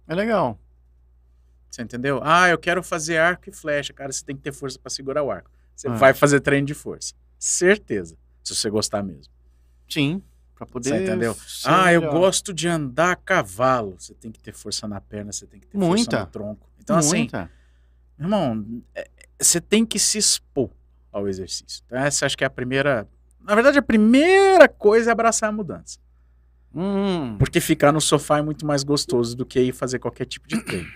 [0.08, 0.58] É legal.
[1.70, 2.20] Você entendeu?
[2.22, 3.92] Ah, eu quero fazer arco e flecha.
[3.92, 5.50] Cara, você tem que ter força para segurar o arco.
[5.76, 5.92] Você Ah.
[5.94, 7.12] vai fazer treino de força.
[7.38, 8.16] Certeza.
[8.42, 9.32] Se você gostar mesmo.
[9.88, 10.22] Sim,
[10.54, 10.88] para poder.
[10.90, 11.36] Você entendeu?
[11.64, 12.12] Ah, eu melhor.
[12.14, 13.96] gosto de andar a cavalo.
[13.98, 16.20] Você tem que ter força na perna, você tem que ter força Muita.
[16.20, 16.70] no tronco.
[16.78, 17.50] Então, assim, Muita.
[18.18, 19.08] Irmão, é-
[19.40, 20.70] você tem que se expor
[21.12, 21.82] ao exercício.
[21.86, 23.08] Então, essa acho que é a primeira.
[23.40, 25.98] Na verdade, a primeira coisa é abraçar a mudança.
[26.74, 30.48] Hum, Porque ficar no sofá é muito mais gostoso do que ir fazer qualquer tipo
[30.48, 30.88] de treino.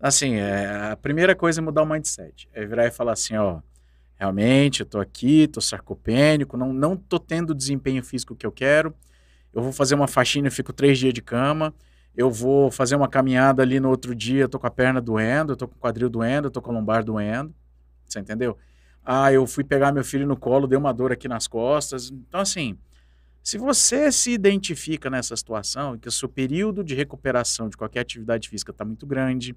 [0.00, 2.48] Assim, é, a primeira coisa é mudar o mindset.
[2.52, 3.60] É virar e falar assim, ó,
[4.14, 8.52] realmente eu tô aqui, tô sarcopênico, não, não tô tendo o desempenho físico que eu
[8.52, 8.94] quero.
[9.52, 11.74] Eu vou fazer uma faxina e fico três dias de cama.
[12.18, 15.52] Eu vou fazer uma caminhada ali no outro dia, eu tô com a perna doendo,
[15.52, 17.54] eu tô com o quadril doendo, eu tô com a lombar doendo.
[18.04, 18.58] Você entendeu?
[19.04, 22.10] Ah, eu fui pegar meu filho no colo, deu uma dor aqui nas costas.
[22.10, 22.76] Então, assim,
[23.40, 28.48] se você se identifica nessa situação que o seu período de recuperação de qualquer atividade
[28.48, 29.54] física está muito grande,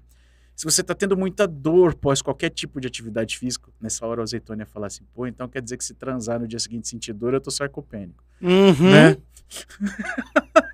[0.54, 4.22] se você está tendo muita dor pós qualquer tipo de atividade física, nessa hora o
[4.22, 7.12] azeitona ia falar assim, pô, então quer dizer que se transar no dia seguinte sentir
[7.12, 8.92] dor, eu tô sarcopênico, uhum.
[8.92, 9.16] né?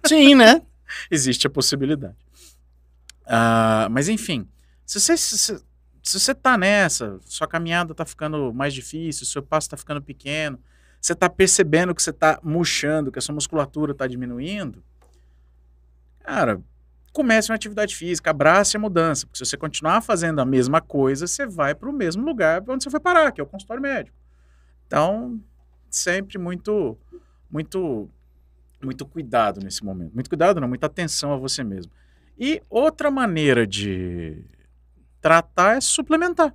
[0.06, 0.60] Sim, né?
[1.10, 2.16] Existe a possibilidade.
[3.26, 4.48] Ah, mas enfim,
[4.86, 5.62] se você, se, se-
[6.02, 10.58] você tá nessa, sua caminhada tá ficando mais difícil, seu passo tá ficando pequeno,
[11.00, 14.82] você tá percebendo que você tá murchando, que a sua musculatura tá diminuindo,
[16.20, 16.60] cara,
[17.12, 21.26] comece uma atividade física, abrace a mudança, porque se você continuar fazendo a mesma coisa,
[21.26, 24.16] você vai para o mesmo lugar onde você foi parar, que é o consultório médico.
[24.86, 25.40] Então,
[25.90, 26.98] sempre muito,
[27.50, 28.10] muito,
[28.82, 30.14] muito cuidado nesse momento.
[30.14, 31.90] Muito cuidado, não, muita atenção a você mesmo.
[32.38, 34.44] E outra maneira de
[35.20, 36.54] tratar é suplementar.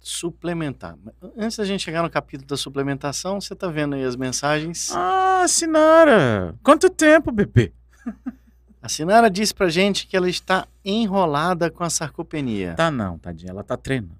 [0.00, 0.96] Suplementar.
[1.36, 4.90] Antes da gente chegar no capítulo da suplementação, você tá vendo aí as mensagens.
[4.94, 7.72] Ah, Sinara, quanto tempo, bebê?
[8.80, 12.74] A Sinara disse pra gente que ela está enrolada com a sarcopenia.
[12.74, 14.18] Tá não, tadinha, ela tá treinando.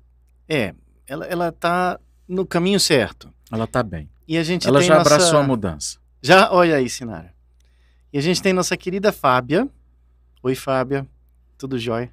[0.49, 0.75] É,
[1.07, 3.33] ela, ela tá no caminho certo.
[3.51, 4.11] Ela tá bem.
[4.27, 5.15] E a gente ela já nossa...
[5.15, 5.99] abraçou a mudança.
[6.21, 7.33] Já, olha aí, Sinara.
[8.19, 9.69] E a gente tem nossa querida Fábia.
[10.43, 11.07] Oi, Fábia.
[11.57, 12.11] Tudo jóia?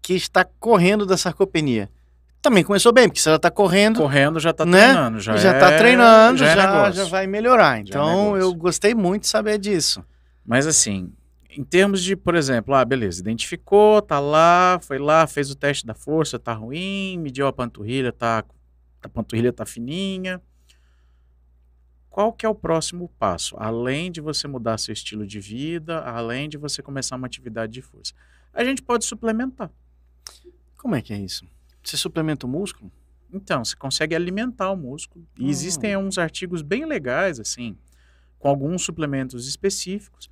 [0.00, 1.90] Que está correndo da sarcopenia.
[2.40, 4.86] Também começou bem, porque se ela está correndo, Correndo já tá Né?
[4.86, 7.76] treinando, já já é- está treinando, já, já, é já, vai melhorar.
[7.76, 8.38] É Então, negócio.
[8.40, 10.02] eu gostei muito de saber disso.
[10.42, 11.12] Mas assim,
[11.50, 15.84] em termos de, por exemplo, ah, beleza, identificou, tá lá, foi lá, fez o teste
[15.84, 18.42] da força, tá ruim, mediu a panturrilha, tá,
[19.02, 20.40] a panturrilha tá fininha.
[22.16, 23.54] Qual que é o próximo passo?
[23.58, 27.82] Além de você mudar seu estilo de vida, além de você começar uma atividade de
[27.82, 28.14] força.
[28.54, 29.70] A gente pode suplementar.
[30.78, 31.44] Como é que é isso?
[31.84, 32.90] Você suplementa o músculo?
[33.30, 35.26] Então, você consegue alimentar o músculo.
[35.38, 35.48] E Hum.
[35.50, 37.76] existem uns artigos bem legais, assim,
[38.38, 40.30] com alguns suplementos específicos.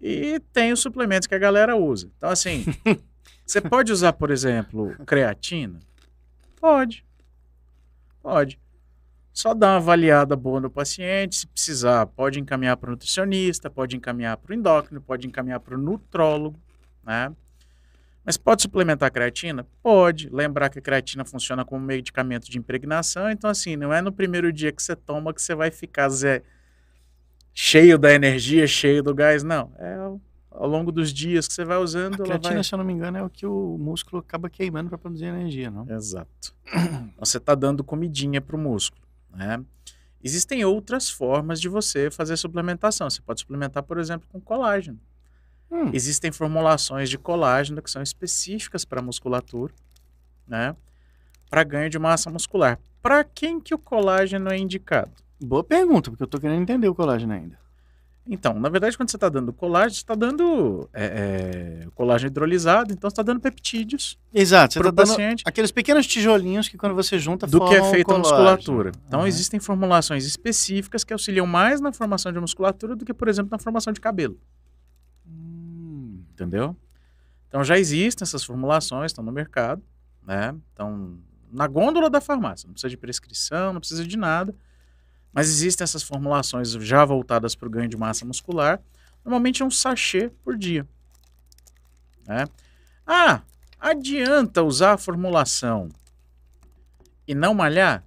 [0.00, 2.10] E tem os suplementos que a galera usa.
[2.16, 2.64] Então, assim,
[3.44, 5.80] você pode usar, por exemplo, creatina?
[6.58, 7.04] Pode.
[8.22, 8.58] Pode.
[9.36, 11.36] Só dá uma avaliada boa no paciente.
[11.36, 15.74] Se precisar, pode encaminhar para o nutricionista, pode encaminhar para o endócrino, pode encaminhar para
[15.74, 16.58] o nutrólogo,
[17.04, 17.30] né?
[18.24, 19.66] Mas pode suplementar a creatina?
[19.82, 20.30] Pode.
[20.30, 23.30] Lembrar que a creatina funciona como medicamento de impregnação.
[23.30, 26.42] Então, assim, não é no primeiro dia que você toma que você vai ficar zé,
[27.52, 29.42] cheio da energia, cheio do gás.
[29.42, 29.70] Não.
[29.78, 29.96] É
[30.50, 32.64] ao, longo dos dias que você vai usando, A creatina, vai...
[32.64, 35.70] se eu não me engano, é o que o músculo acaba queimando para produzir energia,
[35.70, 35.86] não?
[35.90, 36.54] Exato.
[36.66, 39.05] Então, Você está dando comidinha para o músculo.
[39.36, 39.62] Né?
[40.22, 43.08] Existem outras formas de você fazer suplementação.
[43.08, 44.98] Você pode suplementar, por exemplo, com colágeno.
[45.70, 49.74] Hum, Existem formulações de colágeno que são específicas para musculatura,
[50.46, 50.74] né?
[51.50, 52.78] Para ganho de massa muscular.
[53.02, 55.12] Para quem que o colágeno é indicado?
[55.38, 57.58] boa pergunta, porque eu tô querendo entender o colágeno ainda.
[58.28, 62.92] Então, na verdade, quando você está dando colágeno, você está dando é, é, colágeno hidrolisado,
[62.92, 66.76] então você está dando peptídeos Exato, você tá o dando paciente aqueles pequenos tijolinhos que
[66.76, 68.90] quando você junta do que é feita a musculatura.
[69.06, 69.28] Então, Aham.
[69.28, 73.58] existem formulações específicas que auxiliam mais na formação de musculatura do que, por exemplo, na
[73.58, 74.36] formação de cabelo.
[75.24, 76.76] Hum, entendeu?
[77.48, 79.82] Então já existem essas formulações, estão no mercado,
[80.26, 80.54] né?
[80.72, 81.16] Então,
[81.50, 84.54] na gôndola da farmácia, não precisa de prescrição, não precisa de nada,
[85.36, 88.80] mas existem essas formulações já voltadas para o ganho de massa muscular,
[89.22, 90.88] normalmente é um sachê por dia,
[92.26, 92.46] né?
[93.06, 93.42] Ah,
[93.78, 95.90] adianta usar a formulação
[97.28, 98.02] e não malhar?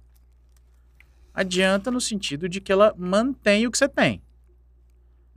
[1.32, 4.20] Adianta no sentido de que ela mantém o que você tem.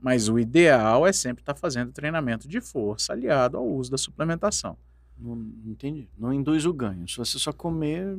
[0.00, 4.76] Mas o ideal é sempre estar fazendo treinamento de força aliado ao uso da suplementação.
[5.16, 6.08] Não entendi.
[6.18, 7.08] Não induz o ganho.
[7.08, 8.18] Se você só comer.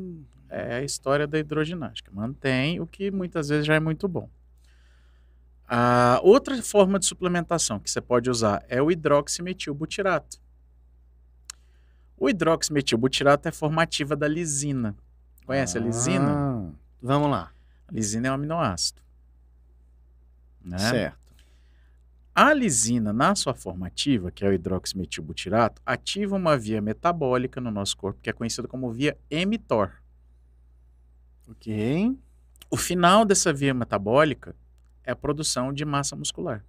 [0.49, 2.11] É a história da hidroginástica.
[2.13, 4.29] Mantém o que muitas vezes já é muito bom.
[5.67, 10.39] A outra forma de suplementação que você pode usar é o hidroximetilbutirato.
[12.17, 14.95] O hidroximetilbutirato é formativa da lisina.
[15.45, 16.31] Conhece a lisina?
[16.31, 17.51] Ah, Vamos lá.
[17.87, 19.01] A lisina é um aminoácido.
[20.63, 20.77] Né?
[20.77, 21.25] Certo.
[22.33, 27.95] A lisina, na sua formativa, que é o hidroximetilbutirato, ativa uma via metabólica no nosso
[27.95, 29.91] corpo, que é conhecida como via mTOR.
[31.49, 32.17] Ok.
[32.69, 34.55] O final dessa via metabólica
[35.03, 36.63] é a produção de massa muscular.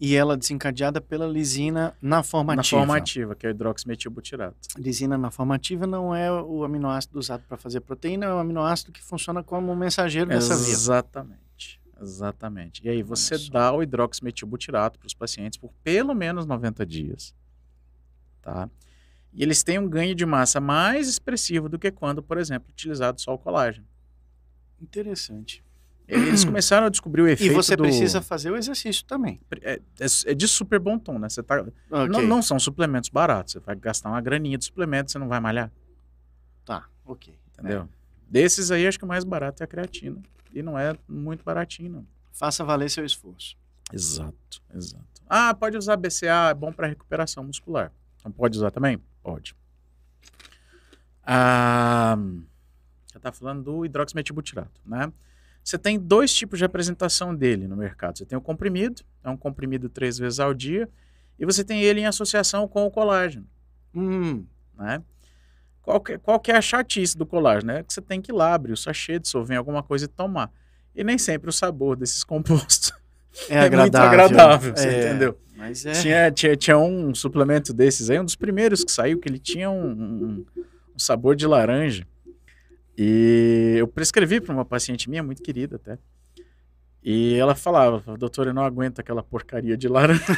[0.00, 2.76] E ela desencadeada pela lisina na formativa.
[2.76, 4.56] Na formativa, que é o hidroximetilbutirato.
[4.76, 9.02] Lisina na formativa não é o aminoácido usado para fazer proteína, é o aminoácido que
[9.02, 10.72] funciona como mensageiro dessa via.
[10.72, 11.80] Exatamente.
[12.00, 12.84] Exatamente.
[12.84, 17.34] E aí você dá o hidroximetilbutirato para os pacientes por pelo menos 90 dias.
[18.42, 18.68] Tá?
[19.34, 23.20] E eles têm um ganho de massa mais expressivo do que quando, por exemplo, utilizado
[23.20, 23.86] só o colágeno.
[24.80, 25.64] Interessante.
[26.06, 27.82] Eles começaram a descobrir o E efeito você do...
[27.82, 29.40] precisa fazer o exercício também.
[29.62, 31.28] É, é, é de super bom tom, né?
[31.28, 31.60] Você tá...
[31.62, 32.08] Ok.
[32.08, 33.54] não, não são suplementos baratos.
[33.54, 35.70] Você vai gastar uma graninha de suplemento, você não vai malhar.
[36.64, 37.34] Tá, ok.
[37.52, 37.88] Entendeu?
[38.28, 40.22] Desses aí, acho que o mais barato é a creatina.
[40.52, 42.06] E não é muito baratinho, não.
[42.32, 43.56] Faça valer seu esforço.
[43.92, 45.04] Exato, exato.
[45.28, 47.92] Ah, pode usar BCA, é bom para recuperação muscular.
[48.18, 49.00] Então pode usar também?
[49.24, 49.56] Pode.
[51.26, 52.16] Ah,
[53.12, 55.10] já tá falando do hidroximetilbutirato, né?
[55.62, 58.18] Você tem dois tipos de apresentação dele no mercado.
[58.18, 60.88] Você tem o comprimido, é um comprimido três vezes ao dia,
[61.38, 63.46] e você tem ele em associação com o colágeno,
[63.96, 64.44] Hum,
[64.76, 65.02] né?
[65.80, 67.72] Qual que, qual que é a chatice do colágeno?
[67.72, 70.50] É que você tem que ir lá, abrir o sachê, dissolver alguma coisa e tomar.
[70.94, 72.92] E nem sempre o sabor desses compostos
[73.48, 74.08] é, é muito agradável.
[74.08, 75.38] agradável, você É, entendeu?
[75.68, 75.92] Mas é.
[75.92, 79.70] Tinha, tinha, tinha um suplemento desses aí, um dos primeiros que saiu, que ele tinha
[79.70, 80.44] um, um-
[80.94, 82.06] um sabor de laranja.
[82.96, 85.98] E eu prescrevi para uma paciente minha, muito querida até.
[87.02, 90.22] E ela falava, doutor, eu não aguento aquela porcaria de laranja.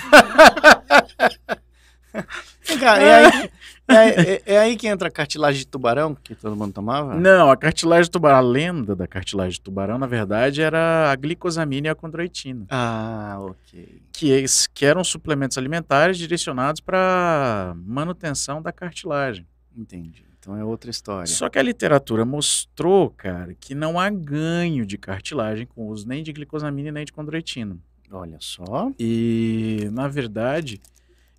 [2.66, 3.50] Vem cá, é, aí,
[3.88, 7.14] é, é- é aí que entra a cartilagem de tubarão, que todo mundo tomava?
[7.14, 11.14] Não, a cartilagem de tubarão, a lenda da cartilagem de tubarão, na verdade, era a
[11.16, 12.66] glicosamina e a condroitina.
[12.70, 14.03] Ah, ok.
[14.12, 14.44] que,
[14.75, 19.46] que eram suplementos alimentares direcionados para manutenção da cartilagem.
[19.77, 20.25] Entendi.
[20.38, 21.27] Então é outra história.
[21.27, 26.07] Só que a literatura mostrou, cara, que não há ganho de cartilagem com o uso
[26.09, 27.77] nem de glicosamina nem de condroitina.
[28.11, 28.90] Olha só.
[28.99, 30.81] E, na verdade,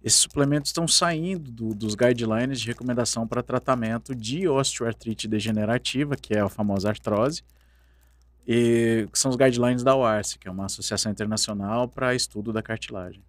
[0.07, 6.33] esses suplementos estão saindo do- dos guidelines de recomendação para tratamento de osteoartrite degenerativa, que
[6.33, 7.43] é a famosa artrose,
[8.47, 12.61] e que são os guidelines da OARS, que é uma associação internacional para estudo da
[12.61, 13.21] cartilagem.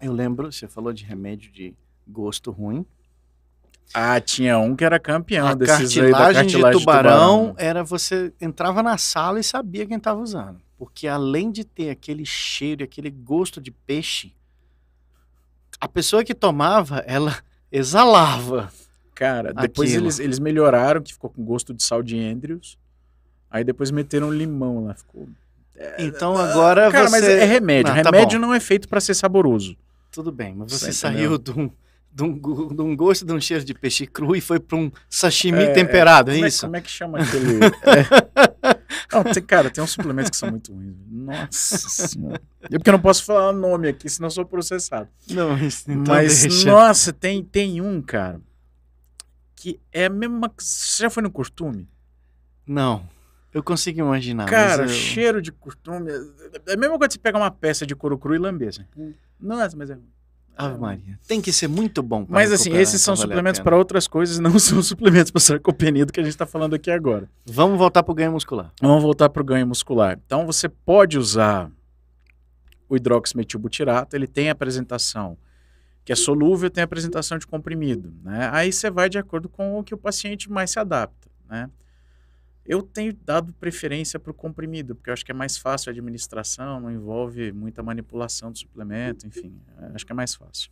[0.00, 1.74] Eu lembro, você falou de remédio de
[2.06, 2.84] gosto ruim.
[3.94, 7.54] Ah, tinha um que era campeão a desses aí da cartilagem, cartilagem de tubarão, tubarão.
[7.58, 10.60] era você entrava na sala e sabia quem estava usando.
[10.76, 14.34] Porque além de ter aquele cheiro, e aquele gosto de peixe,
[15.80, 17.36] a pessoa que tomava, ela
[17.70, 18.70] exalava.
[19.14, 20.04] Cara, depois Aquilo.
[20.06, 22.78] eles, eles melhoraram, que ficou com gosto de sal de Andrews.
[23.50, 25.28] Aí depois meteram limão lá, ficou...
[25.98, 27.20] Então agora Cara, você...
[27.20, 27.94] mas é remédio.
[27.94, 28.46] Não, tá remédio bom.
[28.46, 29.76] não é feito para ser saboroso.
[30.10, 31.70] Tudo bem, mas você saiu de um,
[32.12, 32.38] de, um,
[32.74, 35.72] de um gosto de um cheiro de peixe cru e foi para um sashimi É,
[35.72, 36.62] temperado, é, é, isso?
[36.62, 37.58] como é que chama aquele...
[39.20, 39.24] é.
[39.24, 40.94] Não, tem- cara, tem uns suplementos que são muito ruins.
[41.08, 42.40] Nossa senhora.
[42.70, 45.08] Eu porque eu não posso falar o nome aqui, senão eu sou processado.
[45.30, 46.70] Não, isso- então Mas, deixa.
[46.70, 48.40] nossa, tem, tem um, cara,
[49.54, 50.52] que é a mesma...
[50.58, 51.88] Você já foi no costume?
[52.66, 53.08] Não,
[53.54, 54.46] eu consigo imaginar.
[54.46, 56.10] Cara, eu- cheiro de costume.
[56.66, 58.68] É a mesma coisa que você pegar uma peça de couro cru e lamber.
[58.68, 58.84] Assim.
[59.40, 59.98] Nossa, mas é.
[60.56, 61.18] Ave Maria.
[61.28, 64.38] Tem que ser muito bom pra Mas assim, esses são a suplementos para outras coisas,
[64.38, 67.28] não são suplementos para sarcopenia do que a gente está falando aqui agora.
[67.44, 68.72] Vamos voltar pro ganho muscular.
[68.80, 70.18] Vamos voltar para o ganho muscular.
[70.24, 71.70] Então você pode usar
[72.88, 75.36] o hidroximetilbutirato, ele tem a apresentação
[76.04, 78.48] que é solúvel, tem a apresentação de comprimido, né?
[78.52, 81.68] Aí você vai de acordo com o que o paciente mais se adapta, né?
[82.68, 85.92] Eu tenho dado preferência para o comprimido, porque eu acho que é mais fácil a
[85.92, 90.70] administração, não envolve muita manipulação do suplemento, enfim, é, acho que é mais fácil.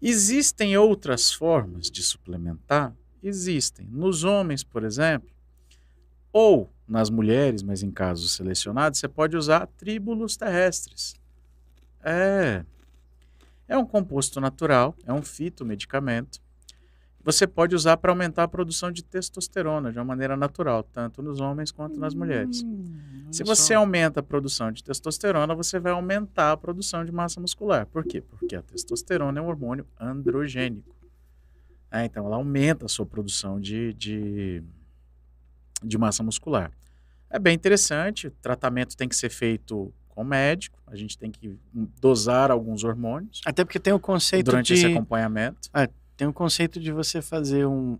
[0.00, 2.94] Existem outras formas de suplementar?
[3.22, 3.86] Existem.
[3.90, 5.28] Nos homens, por exemplo,
[6.32, 11.14] ou nas mulheres, mas em casos selecionados, você pode usar tríbulos terrestres.
[12.02, 12.64] É.
[13.66, 16.40] É um composto natural, é um fitomedicamento.
[17.28, 21.40] Você pode usar para aumentar a produção de testosterona de uma maneira natural, tanto nos
[21.40, 22.62] homens quanto nas mulheres.
[22.62, 23.80] Hum, Se você só.
[23.80, 27.84] aumenta a produção de testosterona, você vai aumentar a produção de massa muscular.
[27.84, 28.22] Por quê?
[28.22, 30.96] Porque a testosterona é um hormônio androgênico.
[31.90, 34.62] É, então, ela aumenta a sua produção de, de,
[35.84, 36.72] de massa muscular.
[37.28, 38.28] É bem interessante.
[38.28, 40.78] O tratamento tem que ser feito com médico.
[40.86, 41.58] A gente tem que
[42.00, 45.68] dosar alguns hormônios Até porque tem o conceito durante de esse acompanhamento.
[46.18, 47.96] Tem o conceito de você fazer um,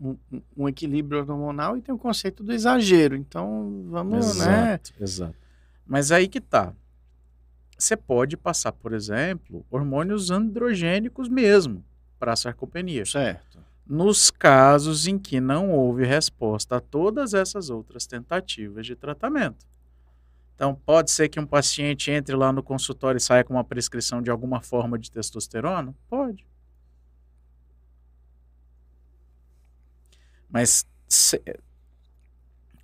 [0.00, 0.16] um,
[0.56, 3.14] um equilíbrio hormonal e tem o conceito do exagero.
[3.14, 4.72] Então, vamos, né?
[4.72, 5.34] Exato, exato.
[5.86, 6.72] Mas aí que tá.
[7.76, 11.84] Você pode passar, por exemplo, hormônios androgênicos mesmo
[12.18, 13.04] para a sarcopenia.
[13.04, 13.58] Certo.
[13.86, 19.66] Nos casos em que não houve resposta a todas essas outras tentativas de tratamento.
[20.54, 24.22] Então, pode ser que um paciente entre lá no consultório e saia com uma prescrição
[24.22, 25.94] de alguma forma de testosterona?
[26.08, 26.49] Pode.
[30.50, 31.42] Mas, se-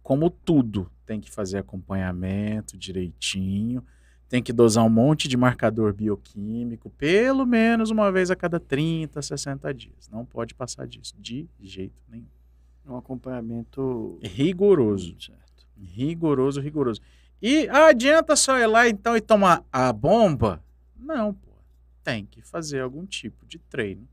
[0.02, 3.84] como tudo, tem que fazer acompanhamento direitinho,
[4.28, 9.20] tem que dosar um monte de marcador bioquímico, pelo menos uma vez a cada 30,
[9.22, 10.08] 60 dias.
[10.10, 12.26] Não pode passar disso, de jeito nenhum.
[12.88, 15.16] Um acompanhamento Rigoroso.
[15.20, 15.66] Certo.
[15.76, 17.00] Rigoroso, rigoroso.
[17.42, 20.62] E ah, adianta só ir lá então e tomar a bomba?
[20.96, 21.50] Não, pô.
[22.02, 24.08] Tem que fazer algum tipo de treino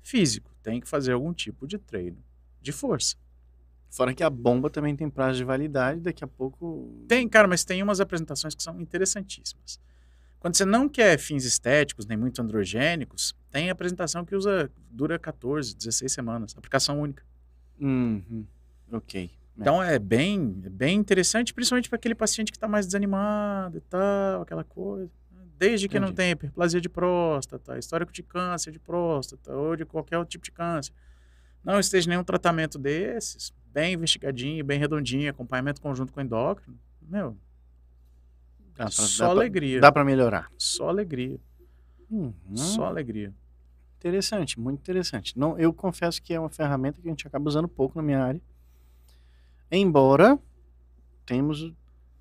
[0.00, 0.50] físico.
[0.62, 2.16] Tem que fazer algum tipo de treino
[2.62, 3.16] de força.
[3.90, 7.04] Fora que a bomba também tem prazo de validade, daqui a pouco.
[7.06, 9.78] Tem, cara, mas tem umas apresentações que são interessantíssimas.
[10.40, 15.76] Quando você não quer fins estéticos, nem muito androgênicos, tem apresentação que usa dura 14,
[15.76, 16.54] 16 semanas.
[16.56, 17.22] Aplicação única.
[17.78, 18.46] Uhum.
[18.90, 19.30] Ok.
[19.56, 23.80] Então é bem, é bem interessante, principalmente para aquele paciente que está mais desanimado e
[23.82, 25.10] tal, aquela coisa.
[25.58, 26.16] Desde que não Entendi.
[26.16, 30.50] tenha hiperplasia de próstata, histórico de câncer de próstata ou de qualquer outro tipo de
[30.50, 30.92] câncer.
[31.64, 36.78] Não esteja nenhum tratamento desses, bem investigadinho, bem redondinho, acompanhamento conjunto com endócrino.
[37.00, 37.36] Meu,
[38.74, 39.80] Dá pra- só dá pra- alegria.
[39.80, 40.50] Dá para melhorar.
[40.58, 41.38] Só alegria.
[42.10, 42.34] Uhum.
[42.56, 43.32] Só alegria.
[43.98, 45.38] Interessante, muito interessante.
[45.38, 48.18] Não, eu confesso que é uma ferramenta que a gente acaba usando pouco na minha
[48.22, 48.40] área.
[49.70, 50.38] Embora
[51.24, 51.72] temos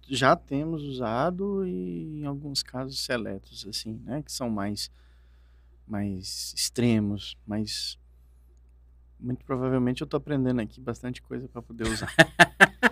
[0.08, 4.92] já temos usado e em alguns casos seletos assim, né, que são mais
[5.88, 7.98] mais extremos, mas
[9.22, 12.12] muito provavelmente eu tô aprendendo aqui bastante coisa para poder usar.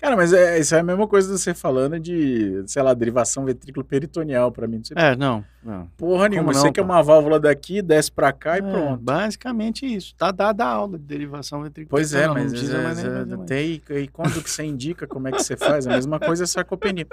[0.00, 3.44] Cara, mas é, isso é a mesma coisa de você falando de, sei lá, derivação
[3.44, 4.78] ventrículo peritoneal pra mim.
[4.78, 5.88] Não sei é, não, não.
[5.96, 6.52] porra nenhuma.
[6.52, 6.86] não, Você quer pô?
[6.88, 9.02] uma válvula daqui, desce pra cá e É, pronto.
[9.02, 10.14] Basicamente isso.
[10.16, 11.90] Tá dada a aula de derivação ventricular.
[11.90, 13.48] Pois é, Não, não mas precisa é, mais é, mais.
[13.48, 15.86] tem, e quando que você indica como é que você faz?
[15.86, 17.06] A mesma coisa é sarcopenia.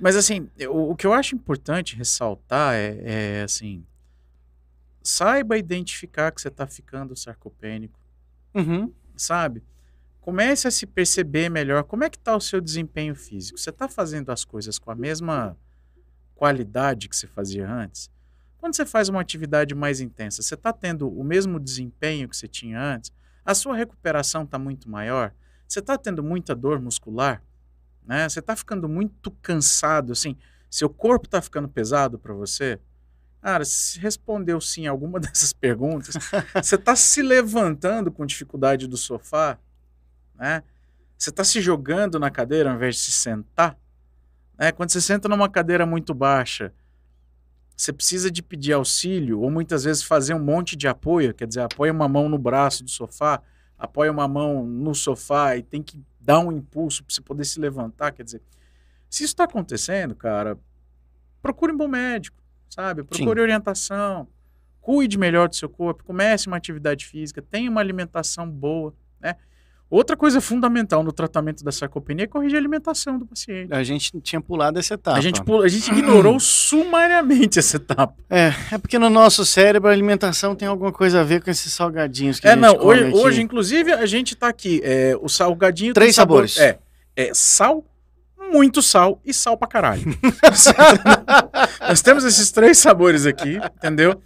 [0.00, 3.84] Mas assim, o, o que eu acho importante ressaltar é, é, assim,
[5.04, 8.00] saiba identificar que você está ficando sarcopênico,
[8.54, 8.92] Uhum.
[9.16, 9.62] sabe?
[10.20, 13.58] Comece a se perceber melhor como é que está o seu desempenho físico.
[13.58, 15.56] Você está fazendo as coisas com a mesma
[16.34, 18.10] qualidade que você fazia antes?
[18.56, 22.48] Quando você faz uma atividade mais intensa, você está tendo o mesmo desempenho que você
[22.48, 23.12] tinha antes?
[23.44, 25.34] A sua recuperação está muito maior?
[25.68, 27.42] Você está tendo muita dor muscular?
[28.02, 28.26] Né?
[28.26, 30.36] Você está ficando muito cansado, assim?
[30.70, 32.80] Seu corpo está ficando pesado para você?
[33.44, 36.14] Cara, se respondeu sim a alguma dessas perguntas,
[36.54, 39.58] você está se levantando com dificuldade do sofá,
[40.34, 40.62] né?
[41.18, 43.76] Você está se jogando na cadeira ao invés de se sentar,
[44.58, 44.72] né?
[44.72, 46.72] Quando você senta numa cadeira muito baixa,
[47.76, 51.60] você precisa de pedir auxílio ou muitas vezes fazer um monte de apoio, quer dizer,
[51.60, 53.42] apoia uma mão no braço do sofá,
[53.78, 57.60] apoia uma mão no sofá e tem que dar um impulso para você poder se
[57.60, 58.40] levantar, quer dizer,
[59.10, 60.58] se isso está acontecendo, cara,
[61.42, 62.42] procure um bom médico,
[62.74, 63.02] sabe?
[63.02, 64.26] Procure orientação,
[64.80, 69.36] cuide melhor do seu corpo, comece uma atividade física, tenha uma alimentação boa, né?
[69.90, 73.72] Outra coisa fundamental no tratamento da sarcopenia é corrigir a alimentação do paciente.
[73.72, 75.16] A gente tinha pulado essa etapa.
[75.16, 78.14] A gente, pula- a gente ignorou sumariamente essa etapa.
[78.28, 81.72] É, é porque no nosso cérebro a alimentação tem alguma coisa a ver com esses
[81.72, 84.80] salgadinhos que a É, gente não, hoje, hoje, inclusive, a gente tá aqui.
[84.82, 86.58] é, o salgadinho Três tem sabor- sabores.
[87.16, 87.84] É, é sal,
[88.52, 90.02] muito sal e sal pra caralho.
[91.80, 94.20] Nós temos esses três sabores aqui, entendeu?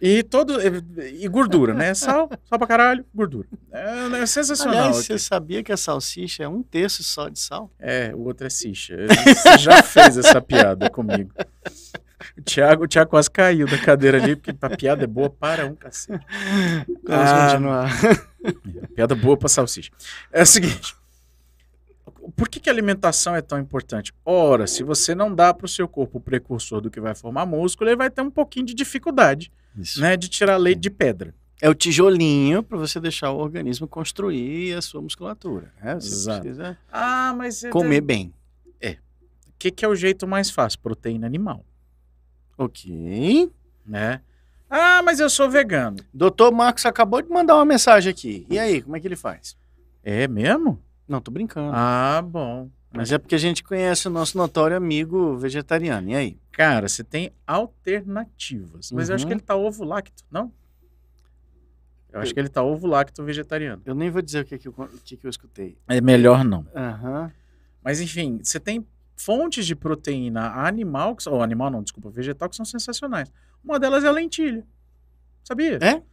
[0.00, 0.58] E todo.
[0.60, 1.94] E gordura, né?
[1.94, 3.46] Sal, sal pra caralho, gordura.
[3.72, 4.76] É, é sensacional.
[4.78, 5.06] Aliás, aqui.
[5.06, 7.70] você sabia que a salsicha é um terço só de sal?
[7.78, 8.96] É, o outro é Sicha.
[9.06, 11.30] Você já fez essa piada comigo.
[12.36, 15.64] O Thiago, o Thiago quase caiu da cadeira ali, porque a piada é boa para
[15.66, 16.24] um cacete.
[17.04, 17.90] Vamos Ah, continuar.
[18.94, 19.90] Piada boa pra salsicha.
[20.32, 20.94] É o seguinte.
[22.36, 24.12] Por que, que a alimentação é tão importante?
[24.24, 27.44] Ora, se você não dá para o seu corpo o precursor do que vai formar
[27.46, 30.00] músculo, ele vai ter um pouquinho de dificuldade Isso.
[30.00, 31.34] né, de tirar leite de pedra.
[31.60, 35.72] É o tijolinho para você deixar o organismo construir a sua musculatura.
[35.82, 35.94] Né?
[35.94, 36.40] Você Exato.
[36.42, 38.32] precisa Ah, mas você comer bem.
[39.46, 40.78] O que, que é o jeito mais fácil?
[40.80, 41.64] Proteína animal,
[42.58, 43.50] Ok.
[43.86, 44.20] né?
[44.68, 45.96] Ah, mas eu sou vegano.
[46.12, 48.46] Doutor Marcos acabou de mandar uma mensagem aqui.
[48.50, 49.56] E aí, como é que ele faz?
[50.02, 50.82] É mesmo?
[51.06, 51.70] Não, tô brincando.
[51.74, 52.70] Ah, bom.
[52.92, 56.10] Mas é porque a gente conhece o nosso notório amigo vegetariano.
[56.10, 56.38] E aí?
[56.52, 58.92] Cara, você tem alternativas.
[58.92, 59.28] Mas eu acho Uhum.
[59.28, 60.52] que ele tá ovo lacto, não?
[62.12, 63.82] Eu acho que ele tá ovo lacto vegetariano.
[63.84, 65.76] Eu nem vou dizer o que, que, eu, o que, que eu escutei.
[65.88, 66.64] É melhor não.
[66.74, 67.32] Aham.
[67.82, 68.86] Mas enfim, você tem
[69.16, 73.32] fontes de proteína animal, ou animal não, desculpa, vegetal, que são sensacionais.
[73.64, 74.64] Uma delas é a lentilha.
[75.42, 75.74] Sabia?
[75.76, 75.94] É?
[75.94, 76.04] Lentilha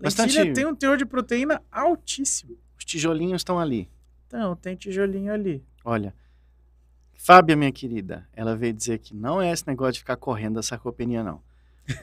[0.00, 2.56] Bastante- tem um teor de proteína altíssimo.
[2.78, 3.88] Os tijolinhos estão ali.
[4.30, 5.60] Então, tem tijolinho ali.
[5.84, 6.14] Olha,
[7.12, 10.62] Fábia, minha querida, ela veio dizer que não é esse negócio de ficar correndo da
[10.62, 11.42] sarcopenia, não.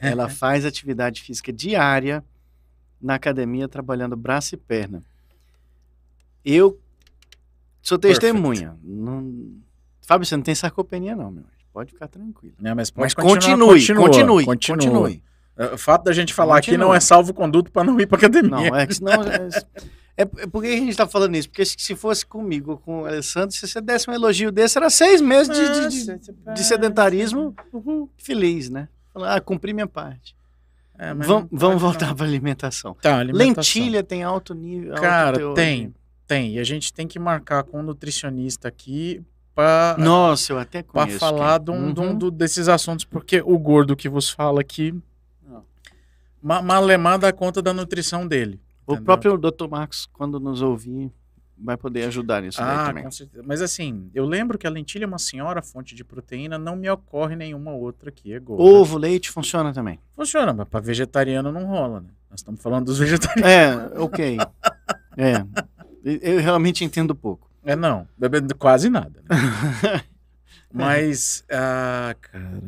[0.02, 2.22] Ela faz atividade física diária
[3.00, 5.02] na academia, trabalhando braço e perna.
[6.44, 6.78] Eu
[7.80, 8.76] sou testemunha.
[8.82, 9.56] Não...
[10.02, 11.44] Fábio, você não tem sarcopenia, não, meu.
[11.72, 12.54] Pode ficar tranquilo.
[12.60, 12.74] Né?
[12.74, 14.76] Mas, Mas continue, continua, continue, continua.
[14.76, 15.22] continue.
[15.56, 16.88] É, O fato da gente falar aqui Continua.
[16.88, 18.50] não é salvo conduto para não ir para academia.
[18.50, 19.14] Não, é que senão.
[20.18, 21.48] É, é por que a gente tá falando isso?
[21.48, 25.20] Porque se fosse comigo, com o Alessandro, se você desse um elogio desse, era seis
[25.20, 28.10] meses de, de- de- de sedentarismo Uhul.
[28.18, 28.88] feliz, né?
[29.14, 30.36] Falar, ah, cumpri minha parte.
[30.98, 32.96] É, vamos voltar para alimentação.
[33.00, 33.80] Tá, alimentação.
[33.80, 34.90] Lentilha tem alto nível.
[34.90, 35.88] alto Cara, teor tem.
[35.90, 35.94] de-
[36.26, 36.54] Tem.
[36.56, 39.22] E a gente tem que marcar com o nutricionista aqui
[39.54, 41.18] para Nossa, eu até para conheço.
[41.20, 41.64] falar quem.
[41.66, 42.30] de um- de um Uhum.
[42.30, 44.92] desses assuntos, porque o gordo que vos fala aqui,
[46.42, 48.60] ma Malemar dá conta da nutrição dele.
[48.88, 49.04] O entendeu?
[49.04, 49.68] próprio Dr.
[49.68, 51.10] Marcos, quando nos ouvir,
[51.56, 53.04] vai poder ajudar nisso Ah, também.
[53.04, 53.42] com certeza.
[53.46, 56.88] Mas assim, eu lembro que a lentilha é uma senhora fonte de proteína, não me
[56.88, 58.62] ocorre nenhuma outra aqui, é gorda.
[58.62, 59.98] Ovo, leite funciona também.
[60.12, 62.08] Funciona, mas para vegetariano não rola, né?
[62.30, 63.92] Nós estamos falando dos vegetarianos.
[63.94, 64.38] É, ok.
[65.16, 65.44] é.
[66.04, 67.50] Eu realmente entendo pouco.
[67.64, 68.08] É, não.
[68.16, 69.20] Bebendo quase nada.
[69.28, 70.02] né?
[70.72, 72.62] Mas, ah, cara.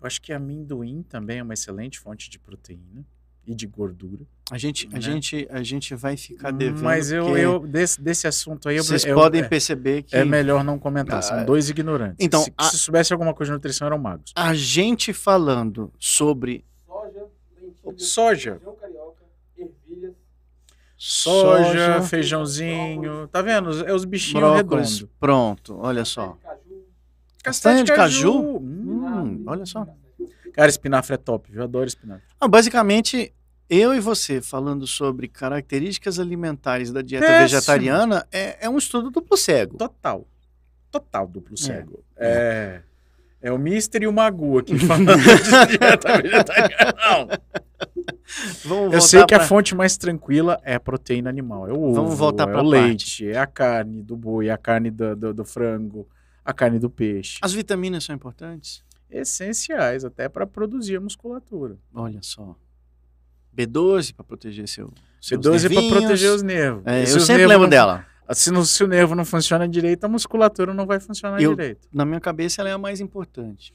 [0.00, 3.04] Eu acho que amendoim também é uma excelente fonte de proteína
[3.46, 4.24] e de gordura.
[4.50, 5.00] A gente, a Né?
[5.00, 6.82] gente, a gente vai ficar devendo.
[6.82, 10.22] Mas eu, eu desse, desse assunto aí, eu, vocês eu- podem é, perceber que é
[10.24, 11.22] melhor não comentar.
[11.22, 12.16] São Ah, dois ignorantes.
[12.20, 14.32] então, se, a- se soubesse alguma coisa de nutrição, eram magos.
[14.36, 17.26] a gente falando sobre Soja,
[17.58, 18.52] lentilha, Soja.
[18.56, 19.22] feijão carioca,
[19.56, 20.12] ervilhas,
[20.96, 23.28] Soja, feijãozinho.
[23.28, 23.86] Tá vendo?
[23.86, 25.14] É os bichinhos brócolis, redondos.
[25.18, 26.36] pronto, olha só.
[26.42, 26.84] caju,
[27.42, 28.58] Castanha de caju?
[28.58, 29.04] Hum.
[29.06, 29.86] Hum, olha só.
[30.52, 31.60] Cara, espinafre é top, viu?
[31.60, 32.24] Eu adoro espinafre.
[32.40, 33.32] Ah, basicamente,
[33.68, 37.48] eu e você falando sobre características alimentares da dieta Péssimo.
[37.60, 39.76] vegetariana é, é um estudo duplo cego.
[39.76, 40.26] Total.
[40.90, 42.04] Total duplo cego.
[42.16, 42.80] É.
[43.40, 46.94] É, o Mister e o Magu aqui falando de dieta vegetariana.
[46.96, 47.28] Não.
[48.64, 51.68] Vamos Eu sei que a pra- fonte mais tranquila é a proteína animal.
[51.68, 52.66] É o ovo, Vamos voltar é o parte.
[52.68, 56.08] leite, é a carne do boi, é a carne do, do, do frango,
[56.44, 57.38] a carne do peixe.
[57.42, 58.82] As vitaminas são importantes?
[59.10, 61.76] Essenciais até para produzir a musculatura.
[61.94, 62.56] Olha só.
[63.56, 66.82] B12 para proteger seu, seus B12 para proteger os nervos.
[66.86, 68.06] É, se eu sempre lembro não- dela.
[68.32, 71.86] Se, no- se o nervo não funciona direito, a musculatura não vai funcionar Eu- direito.
[71.92, 73.74] Na minha cabeça, ela é a mais importante.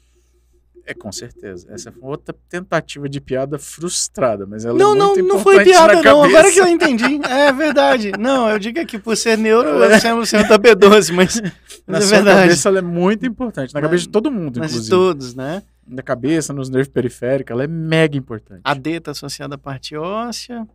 [0.84, 1.68] É, com certeza.
[1.70, 5.54] Essa foi outra tentativa de piada frustrada, mas ela não, é não, muito não foi
[5.62, 6.24] importante piada, na não.
[6.24, 7.20] Agora que eu entendi.
[7.30, 8.10] É verdade.
[8.18, 11.36] Não, eu digo aqui, por ser neuro, eu 100% da B12, mas,
[11.86, 12.40] Na mas é sua verdade.
[12.40, 13.72] cabeça ela é muito importante.
[13.72, 14.90] Na Na- cabeça de todo mundo, Mas de inclusive.
[14.96, 15.62] todos, né?
[15.90, 18.60] Na cabeça, nos nervos periféricos, ela é mega importante.
[18.62, 20.66] A D está associada à parte óssea.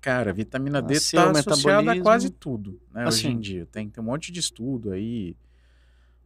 [0.00, 3.36] Cara, a vitamina D está associada a quase tudo, né, hoje Assim.
[3.36, 3.66] em dia.
[3.66, 5.34] Tem, tem um monte de estudo aí.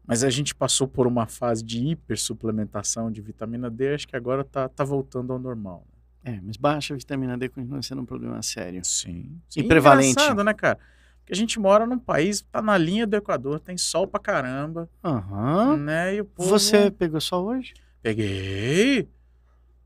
[0.04, 4.42] Mas a gente passou por uma fase de hipersuplementação de vitamina D, acho que agora
[4.44, 5.86] tá, tá voltando ao normal.
[6.24, 8.84] É, mas baixa vitamina D continua sendo um problema sério.
[8.84, 9.40] Sim.
[9.56, 10.10] E prevalente.
[10.10, 10.78] Engraçado, né, cara?
[11.20, 14.90] Porque a gente mora num país, tá na linha do Equador, tem sol pra caramba,
[15.04, 15.76] Aham.
[15.76, 16.16] né?
[16.16, 16.48] E o povo...
[16.48, 17.72] Você pegou sol hoje?
[18.02, 19.08] Peguei!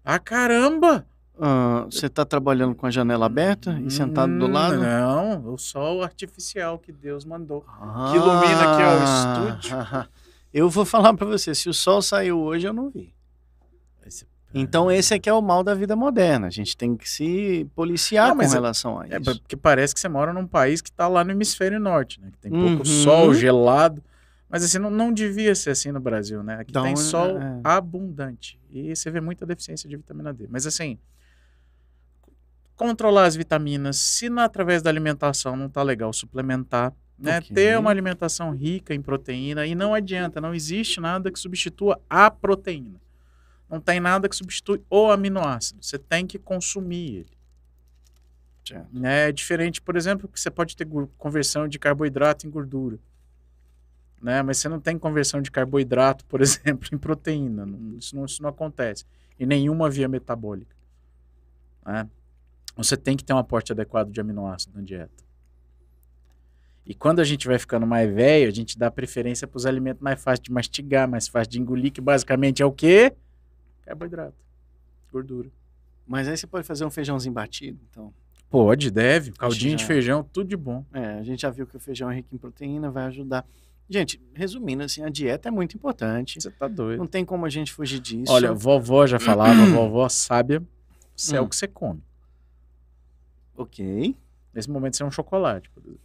[0.04, 1.06] Ah, caramba!
[1.38, 4.78] Ah, você está trabalhando com a janela aberta e sentado do Hum, lado?
[4.80, 7.64] Não, o sol artificial que Deus mandou.
[7.68, 9.76] Ah, Que ilumina aqui, ó, o estúdio.
[10.54, 13.14] Eu vou falar para você, se o sol saiu hoje, eu não vi.
[14.54, 16.46] Então esse aqui é o mal da vida moderna.
[16.46, 19.38] A gente tem que se policiar Não, com é- relação a É, isso.
[19.38, 22.30] porque parece que você mora num país que tá lá no hemisfério norte, né?
[22.32, 22.84] Que tem pouco Uhum.
[22.86, 24.02] sol, gelado.
[24.49, 26.61] Mas assim, não, não devia ser assim no Brasil, né?
[26.61, 27.61] Aqui Dá tem sol é.
[27.64, 28.61] abundante.
[28.70, 30.47] E você vê muita deficiência de vitamina D.
[30.49, 30.99] Mas assim,
[32.76, 37.38] controlar as vitaminas, se na, através da alimentação não tá legal, suplementar, né?
[37.38, 37.55] Ok.
[37.55, 39.66] Ter uma alimentação rica em proteína.
[39.66, 43.01] E não adianta, não existe nada que substitua a proteína.
[43.68, 45.82] Não tem nada que substitui o aminoácido.
[45.82, 47.36] Você tem que consumir ele.
[48.64, 49.05] Certo.
[49.05, 50.86] É diferente, por exemplo, que você pode ter
[51.16, 52.99] conversão de carboidrato em gordura.
[54.27, 54.43] Né?
[54.43, 57.64] Mas você não tem conversão de carboidrato, por exemplo, em proteína.
[57.64, 59.05] Não- Isso não, isso não acontece.
[59.39, 60.74] Em nenhuma via metabólica.
[61.87, 62.09] né?
[62.77, 65.24] Você tem que ter um aporte adequado de aminoácido na dieta.
[66.85, 70.03] E quando a gente vai ficando mais velho, a gente dá preferência para os alimentos
[70.03, 73.14] mais fáceis de mastigar, mais fáceis de engolir, que basicamente é o quê?
[73.83, 74.35] Carboidrato,
[75.12, 75.49] gordura.
[76.05, 78.12] Mas aí você pode fazer um feijãozinho batido, então.
[78.51, 79.31] Pode, deve.
[79.33, 80.85] Caldinho de já- feijão, tudo de bom.
[80.93, 83.45] É, a gente já viu que o feijão é rico em proteína, vai ajudar.
[83.89, 86.41] Gente, resumindo, assim, a dieta é muito importante.
[86.41, 86.99] Você tá doido.
[86.99, 88.32] Não tem como a gente fugir disso.
[88.32, 90.62] Olha, vovó já falava, vovó sábia,
[91.16, 91.49] você é o Hum.
[91.49, 92.03] que você come.
[93.57, 94.16] Ok.
[94.53, 96.01] Nesse momento você é um chocolate, por exemplo.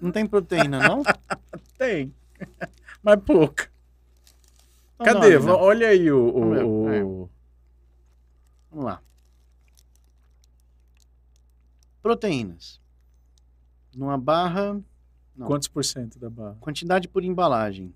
[0.00, 1.02] Não tem proteína, não?
[1.78, 2.14] Tem.
[3.02, 3.68] Mas pouca.
[5.00, 5.30] Então Cadê?
[5.30, 5.38] né?
[5.38, 6.28] Va- Olha aí o.
[6.28, 7.00] o- ver, o- é.
[8.70, 9.00] Vamos lá.
[12.02, 12.80] Proteínas.
[13.94, 14.80] Numa barra,
[15.36, 15.46] Não.
[15.46, 16.56] Quantos por cento da barra?
[16.60, 17.92] quantidade por embalagem.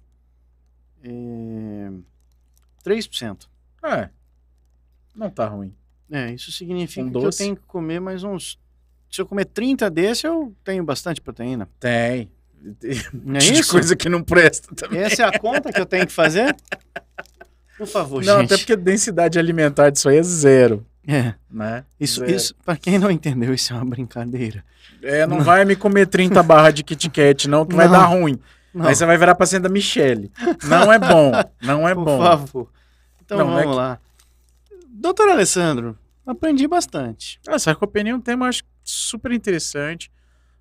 [1.02, 1.90] É...
[2.84, 3.46] 3%.
[3.84, 4.08] É.
[5.14, 5.74] Não tá ruim.
[6.10, 8.58] É, isso significa Um que eu tenho que comer mais uns.
[9.10, 11.68] Se eu comer 30 desse, eu tenho bastante proteína.
[11.78, 12.30] Tem.
[13.12, 13.70] Não é Tipo de isso?
[13.70, 15.00] coisa que não presta também.
[15.00, 16.56] Essa é a conta que eu tenho que fazer?
[17.76, 18.46] Por favor, Não, gente.
[18.52, 21.84] até porque a densidade alimentar disso aí é zero, É, né?
[21.98, 22.30] isso, Zero.
[22.36, 24.62] isso, pra quem não entendeu, isso é uma brincadeira.
[25.02, 27.92] É, não vai me comer 30 barras de Kit Kat, não, que vai Não.
[27.92, 28.38] dar ruim.
[28.74, 30.30] Não, Aí você vai virar paciente da Michelle.
[30.68, 31.32] Não é bom.
[31.62, 32.18] Não é por bom.
[32.22, 32.70] favor.
[33.24, 33.98] Então Não, não é vamos que- lá.
[34.86, 37.40] Doutor Alessandro, aprendi bastante.
[37.48, 40.10] A sarcopenia é um tema acho, super interessante,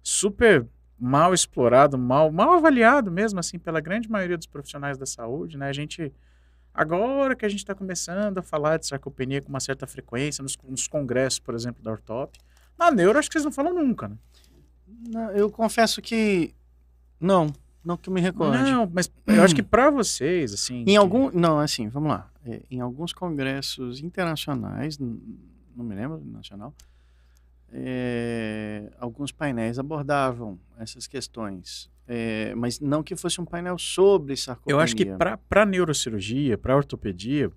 [0.02, 0.66] super
[0.98, 5.68] mal explorado, mal, mal avaliado mesmo, assim, pela grande maioria dos profissionais da saúde, né?
[5.68, 6.12] A gente,
[6.78, 10.56] agora que a gente está começando a falar de sarcopenia com uma certa frequência, nos,
[10.64, 12.38] nos congressos, por exemplo, da Ortop,
[12.78, 14.16] na neuro acho que eles não falam nunca, né?
[15.10, 16.54] Não, Eu confesso que.
[17.20, 17.48] Não,
[17.84, 18.58] não que eu me recorde.
[18.72, 20.82] Não, mas eu acho que para vocês, assim...
[20.82, 21.32] Em que- algum.
[21.32, 22.30] Não, assim, vamos lá.
[22.46, 26.74] É, em alguns congressos internacionais, não me lembro nacional,
[27.72, 31.90] é, alguns painéis abordavam essas questões.
[32.08, 34.74] É, mas não que fosse um painel sobre sarcopenia.
[34.74, 35.06] Eu acho que
[35.50, 37.52] para neurocirurgia, para ortopedia,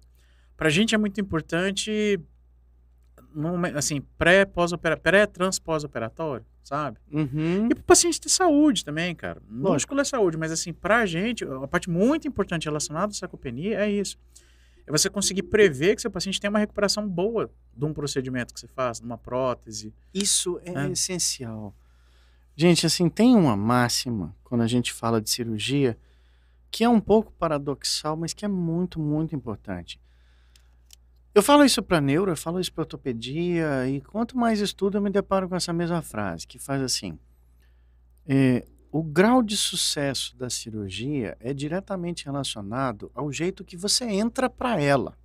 [0.57, 2.19] para a gente é muito importante,
[3.35, 6.99] momen- assim, pré, pós-opera- pré-trans pós-operatório, sabe?
[7.13, 7.67] Uhum.
[7.71, 9.41] E para paciente ter saúde também, cara.
[9.49, 9.73] Lógico.
[9.73, 13.79] Músculo é saúde, mas assim, para a gente, a parte muito importante relacionada à sarcopenia
[13.81, 14.19] é isso.
[14.87, 18.59] É você conseguir prever que seu paciente tem uma recuperação boa de um procedimento que
[18.59, 19.95] você faz, numa prótese.
[20.13, 20.91] Isso é, É.
[20.91, 21.73] essencial.
[22.61, 25.97] Gente, assim, tem uma máxima quando a gente fala de cirurgia
[26.71, 29.99] que é um pouco paradoxal, mas que é muito, muito importante.
[31.35, 35.01] Eu falo isso para neuro, eu falo isso para ortopedia, e quanto mais estudo eu
[35.01, 37.19] me deparo com essa mesma frase, que faz assim:
[38.27, 44.51] é, o grau de sucesso da cirurgia é diretamente relacionado ao jeito que você entra
[44.51, 45.17] para ela.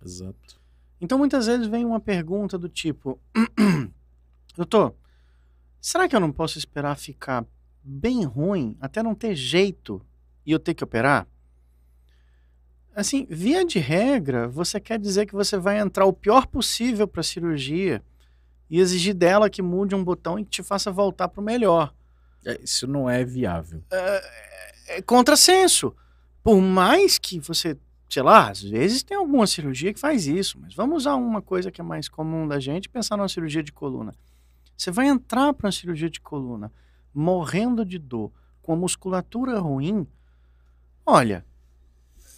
[0.00, 0.60] Exato.
[1.00, 3.20] Então, muitas vezes vem uma pergunta do tipo:
[4.56, 4.94] Doutor,
[5.86, 7.46] será que eu não posso esperar ficar
[7.80, 10.04] bem ruim até não ter jeito
[10.44, 11.28] e eu ter que operar?
[12.92, 17.20] Assim, via de regra, você quer dizer que você vai entrar o pior possível para
[17.20, 18.02] a cirurgia
[18.68, 21.94] e exigir dela que mude um botão e que te faça voltar para o melhor.
[22.44, 23.80] É, Isso não é viável.
[24.88, 25.94] É contrassenso.
[26.42, 27.76] Por mais que você,
[28.10, 31.70] sei lá, às vezes tem alguma cirurgia que faz isso, mas vamos usar uma coisa
[31.70, 34.12] que é mais comum da gente, pensar numa cirurgia de coluna.
[34.76, 36.72] Você vai entrar para uma cirurgia de coluna
[37.14, 40.06] morrendo de dor, com a musculatura ruim,
[41.04, 41.46] olha,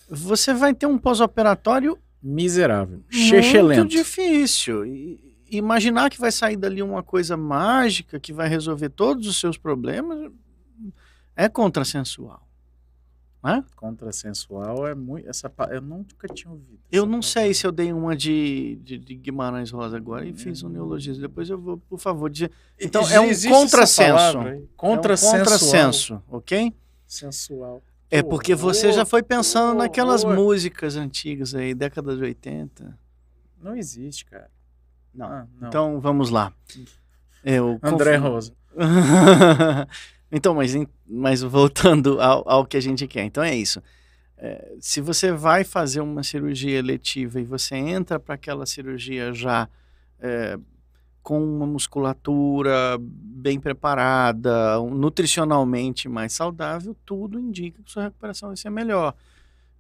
[0.09, 3.03] você vai ter um pós-operatório Miserável.
[3.77, 4.85] muito difícil.
[4.87, 9.57] E imaginar que vai sair dali uma coisa mágica que vai resolver todos os seus
[9.57, 10.31] problemas
[11.37, 12.48] é contrassensual.
[13.43, 13.65] Né?
[13.77, 15.29] Contrassensual é muito.
[15.29, 16.81] Essa, eu nunca tinha ouvido.
[16.91, 17.55] Eu não sei palavra.
[17.55, 20.71] se eu dei uma de, de, de Guimarães Rosa agora e fiz um Hum.
[20.73, 21.23] neologismo.
[21.23, 22.51] Depois eu vou, por favor, dizer.
[22.81, 24.11] Então, Existe é um essa contrassenso.
[24.13, 24.49] Contrassensual.
[24.49, 26.75] É um contrassenso, ok?
[27.07, 27.83] Sensual.
[28.11, 32.99] É Que porque você já foi pensando que naquelas músicas antigas aí, década de 80.
[33.63, 34.51] Não existe, cara.
[35.15, 35.27] Não.
[35.27, 35.69] Ah, não.
[35.69, 36.53] Então, vamos lá.
[37.45, 38.53] Eu André confu- Rosa.
[40.31, 40.75] então, mas,
[41.07, 43.25] mas voltando ao, ao que a gente quer.
[43.25, 43.83] Então é isso.
[44.37, 49.69] É, se você vai fazer uma cirurgia eletiva e você entra para aquela cirurgia já
[50.21, 50.57] é,
[51.23, 58.71] com uma musculatura bem preparada, nutricionalmente mais saudável, tudo indica que sua recuperação vai ser
[58.71, 59.15] melhor.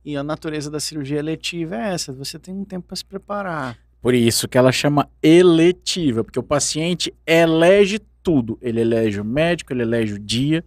[0.05, 3.79] E a natureza da cirurgia eletiva é essa: você tem um tempo para se preparar.
[4.01, 7.99] Por isso que ela chama eletiva, porque o paciente elege
[8.29, 8.59] tudo.
[8.61, 10.63] Ele elege o médico, ele elege o dia,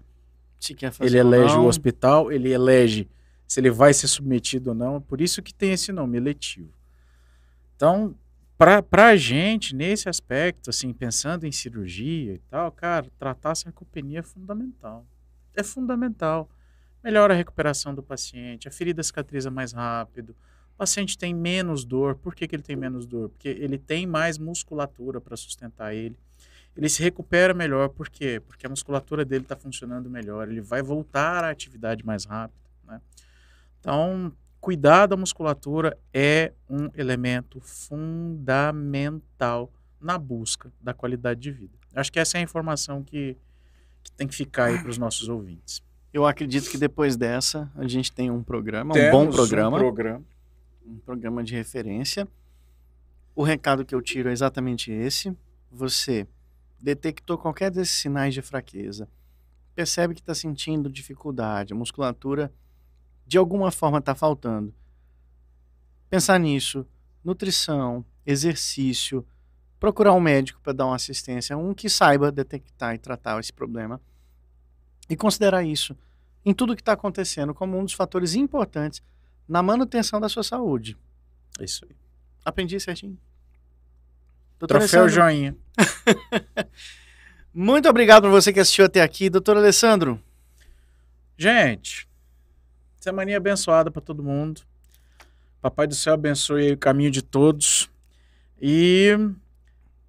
[1.00, 3.08] ele elege o hospital, ele elege
[3.48, 5.00] se ele vai ser submetido ou não.
[5.00, 6.74] Por isso que tem esse nome, eletivo.
[7.76, 8.16] Então,
[8.58, 14.22] para a gente, nesse aspecto, assim, pensando em cirurgia e tal, cara, tratar a sarcopenia
[14.22, 15.06] é fundamental.
[15.56, 16.50] É fundamental.
[17.04, 20.36] Melhora a recuperação do paciente, a ferida cicatriza mais rápido,
[20.74, 22.16] o paciente tem menos dor.
[22.16, 23.30] Por que, que ele tem menos dor?
[23.30, 26.18] Porque ele tem mais musculatura para sustentar ele.
[26.76, 28.42] Ele se recupera melhor, por quê?
[28.46, 32.60] Porque a musculatura dele está funcionando melhor, ele vai voltar à atividade mais rápido.
[32.88, 33.02] Né?
[33.80, 41.78] Então, cuidar da musculatura é um elemento fundamental na busca da qualidade de vida.
[41.94, 43.36] Acho que essa é a informação que,
[44.02, 45.84] que tem que ficar aí para os nossos ouvintes.
[46.14, 49.80] Eu acredito que depois dessa a gente tem um programa, um Temos bom programa, Um
[49.80, 50.24] programa.
[50.86, 52.28] um programa de referência.
[53.36, 55.36] O recado que eu tiro é exatamente esse.
[55.72, 56.28] Você
[56.82, 59.08] detectou qualquer desses sinais de fraqueza,
[59.76, 62.52] percebe que está sentindo dificuldade, a musculatura
[63.26, 64.74] de alguma forma está faltando.
[66.10, 66.86] Pensar nisso,
[67.24, 69.26] nutrição, exercício,
[69.80, 74.02] procurar um médico para dar uma assistência, um que saiba detectar e tratar esse problema
[75.10, 75.98] e considerar isso
[76.44, 79.02] em tudo que está acontecendo como um dos fatores importantes
[79.48, 80.98] na manutenção da sua saúde.
[81.60, 81.96] É isso aí.
[82.44, 83.18] Aprendi certinho.
[84.62, 85.56] Doutor Troféu Alessandro, joinha.
[87.54, 89.30] muito obrigado por você que assistiu até aqui.
[89.30, 90.18] Doutor Alessandro,
[91.42, 92.08] Gente,
[93.00, 94.62] semaninha abençoada para todo mundo.
[95.60, 97.90] Papai do céu abençoe o caminho de todos.
[98.62, 99.18] E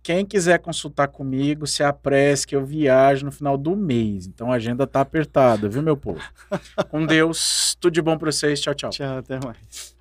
[0.02, 4.26] quem quiser consultar comigo, se apresse que eu viajo no final do mês.
[4.26, 6.20] Então a agenda tá apertada, viu, meu povo?
[6.90, 8.60] Com Deus, tudo de bom para vocês.
[8.60, 8.90] Tchau, tchau.
[8.90, 9.91] tchau, até mais.